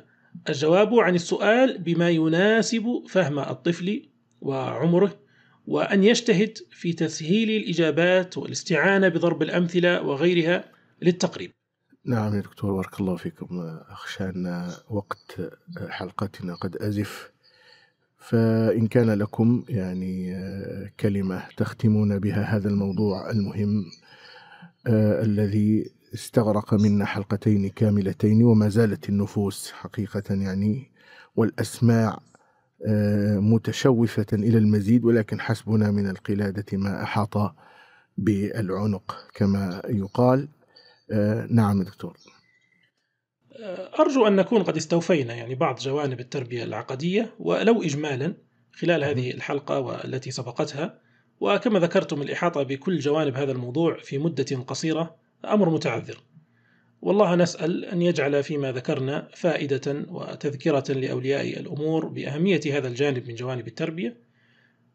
الجواب 0.49 0.93
عن 0.93 1.15
السؤال 1.15 1.77
بما 1.77 2.09
يناسب 2.09 3.03
فهم 3.09 3.39
الطفل 3.39 4.09
وعمره 4.41 5.19
وأن 5.67 6.03
يجتهد 6.03 6.57
في 6.71 6.93
تسهيل 6.93 7.49
الإجابات 7.49 8.37
والاستعانة 8.37 9.07
بضرب 9.07 9.41
الأمثلة 9.41 10.01
وغيرها 10.01 10.71
للتقريب. 11.01 11.51
نعم 12.05 12.35
يا 12.35 12.41
دكتور 12.41 12.73
بارك 12.73 12.99
الله 12.99 13.15
فيكم. 13.15 13.47
أخشى 13.89 14.23
أن 14.23 14.71
وقت 14.89 15.41
حلقتنا 15.89 16.55
قد 16.55 16.75
أزف. 16.75 17.31
فإن 18.19 18.87
كان 18.87 19.09
لكم 19.11 19.63
يعني 19.69 20.35
آه، 20.35 20.91
كلمة 20.99 21.43
تختمون 21.57 22.19
بها 22.19 22.43
هذا 22.43 22.69
الموضوع 22.69 23.31
المهم 23.31 23.85
آه، 24.87 25.21
الذي 25.23 25.91
استغرق 26.13 26.73
منا 26.73 27.05
حلقتين 27.05 27.69
كاملتين 27.69 28.43
وما 28.43 28.69
زالت 28.69 29.09
النفوس 29.09 29.71
حقيقة 29.71 30.23
يعني 30.29 30.91
والأسماع 31.35 32.19
آه، 32.87 33.39
متشوفة 33.39 34.25
إلى 34.33 34.57
المزيد 34.57 35.05
ولكن 35.05 35.41
حسبنا 35.41 35.91
من 35.91 36.09
القلادة 36.09 36.77
ما 36.77 37.03
أحاط 37.03 37.55
بالعنق 38.17 39.17
كما 39.33 39.81
يقال. 39.89 40.47
نعم 41.49 41.83
دكتور. 41.83 42.17
أرجو 43.99 44.27
أن 44.27 44.35
نكون 44.35 44.63
قد 44.63 44.75
استوفينا 44.77 45.33
يعني 45.33 45.55
بعض 45.55 45.79
جوانب 45.79 46.19
التربية 46.19 46.63
العقدية 46.63 47.33
ولو 47.39 47.83
إجمالا 47.83 48.33
خلال 48.71 49.03
هذه 49.03 49.31
الحلقة 49.31 49.79
والتي 49.79 50.31
سبقتها. 50.31 50.99
وكما 51.39 51.79
ذكرتم 51.79 52.21
الإحاطة 52.21 52.63
بكل 52.63 52.99
جوانب 52.99 53.35
هذا 53.35 53.51
الموضوع 53.51 53.97
في 53.97 54.17
مدة 54.17 54.63
قصيرة 54.67 55.15
أمر 55.45 55.69
متعذر. 55.69 56.17
والله 57.01 57.35
نسأل 57.35 57.85
أن 57.85 58.01
يجعل 58.01 58.43
فيما 58.43 58.71
ذكرنا 58.71 59.29
فائدة 59.35 60.05
وتذكرة 60.09 60.93
لأولياء 60.93 61.59
الأمور 61.59 62.07
بأهمية 62.07 62.61
هذا 62.65 62.87
الجانب 62.87 63.27
من 63.27 63.35
جوانب 63.35 63.67
التربية. 63.67 64.17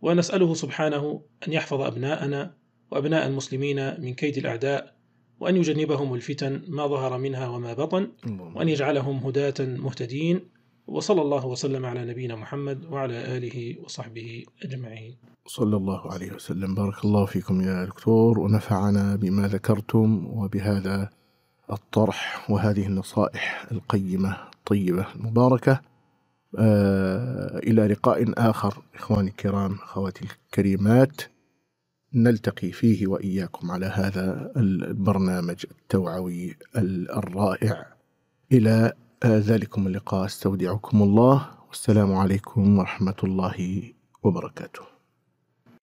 ونسأله 0.02 0.54
سبحانه 0.54 1.22
أن 1.48 1.52
يحفظ 1.52 1.80
أبناءنا 1.80 2.54
وأبناء 2.90 3.26
المسلمين 3.26 4.00
من 4.00 4.14
كيد 4.14 4.38
الأعداء 4.38 4.94
وأن 5.40 5.56
يجنبهم 5.56 6.14
الفتن 6.14 6.62
ما 6.68 6.86
ظهر 6.86 7.18
منها 7.18 7.48
وما 7.48 7.72
بطن 7.74 8.08
وأن 8.54 8.68
يجعلهم 8.68 9.16
هداة 9.16 9.54
مهتدين 9.60 10.40
وصلى 10.86 11.22
الله 11.22 11.46
وسلم 11.46 11.86
على 11.86 12.04
نبينا 12.04 12.36
محمد 12.36 12.84
وعلى 12.84 13.36
آله 13.36 13.76
وصحبه 13.84 14.44
أجمعين. 14.62 15.16
صلى 15.46 15.76
الله 15.76 16.12
عليه 16.12 16.32
وسلم. 16.32 16.74
بارك 16.74 17.04
الله 17.04 17.24
فيكم 17.26 17.60
يا 17.60 17.84
دكتور. 17.84 18.38
ونفعنا 18.38 19.16
بما 19.16 19.48
ذكرتم 19.48 20.26
وبهذا 20.26 21.10
الطرح 21.72 22.50
وهذه 22.50 22.86
النصائح 22.86 23.66
القيمة 23.72 24.36
الطيبة 24.54 25.06
المباركة. 25.14 25.80
آه 26.58 27.58
إلى 27.58 27.86
لقاء 27.86 28.32
آخر 28.50 28.82
إخواني 28.94 29.30
الكرام 29.30 29.74
أخواتي 29.74 30.24
الكريمات. 30.24 31.22
نلتقي 32.14 32.72
فيه 32.72 33.06
وإياكم 33.06 33.70
على 33.70 33.86
هذا 33.86 34.52
البرنامج 34.56 35.66
التوعوي 35.70 36.56
الرائع. 36.76 37.86
آه، 39.24 39.38
ذلكم 39.38 39.86
اللقاء. 39.86 40.24
أستودعكم 40.24 41.02
الله. 41.02 41.48
والسلام 41.68 42.14
عليكم 42.14 42.78
ورحمة 42.78 43.14
الله 43.24 43.82
وبركاته. 44.22 44.80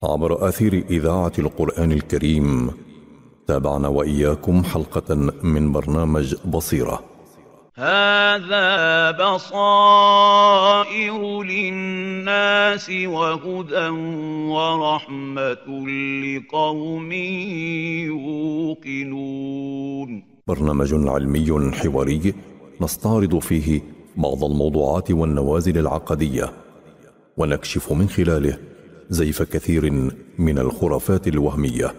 عبر 0.04 0.48
أثير 0.50 0.86
إذاعة 0.90 1.32
القرآن 1.40 1.92
الكريم 1.92 2.72
تابعنا 3.48 3.88
وإياكم 3.88 4.64
حلقة 4.64 5.16
من 5.44 5.72
برنامج 5.72 6.36
بصيرة. 6.46 7.11
هذا 7.76 9.12
بصائر 9.12 10.64
للناس 11.44 12.90
وهدى 12.90 13.88
ورحمة 14.52 15.88
لقوم 16.24 17.12
يوقنون 19.22 20.24
برنامج 20.48 20.94
علمي 20.94 21.72
حواري 21.74 22.34
نستعرض 22.82 23.40
فيه 23.40 23.82
بعض 24.18 24.44
الموضوعات 24.44 25.12
والنوازل 25.12 25.78
العقدية 25.78 26.52
ونكشف 27.38 27.92
من 27.92 28.10
خلاله 28.10 28.58
زيف 29.10 29.42
كثير 29.42 29.92
من 30.40 30.60
الخرافات 30.60 31.28
الوهمية. 31.28 31.94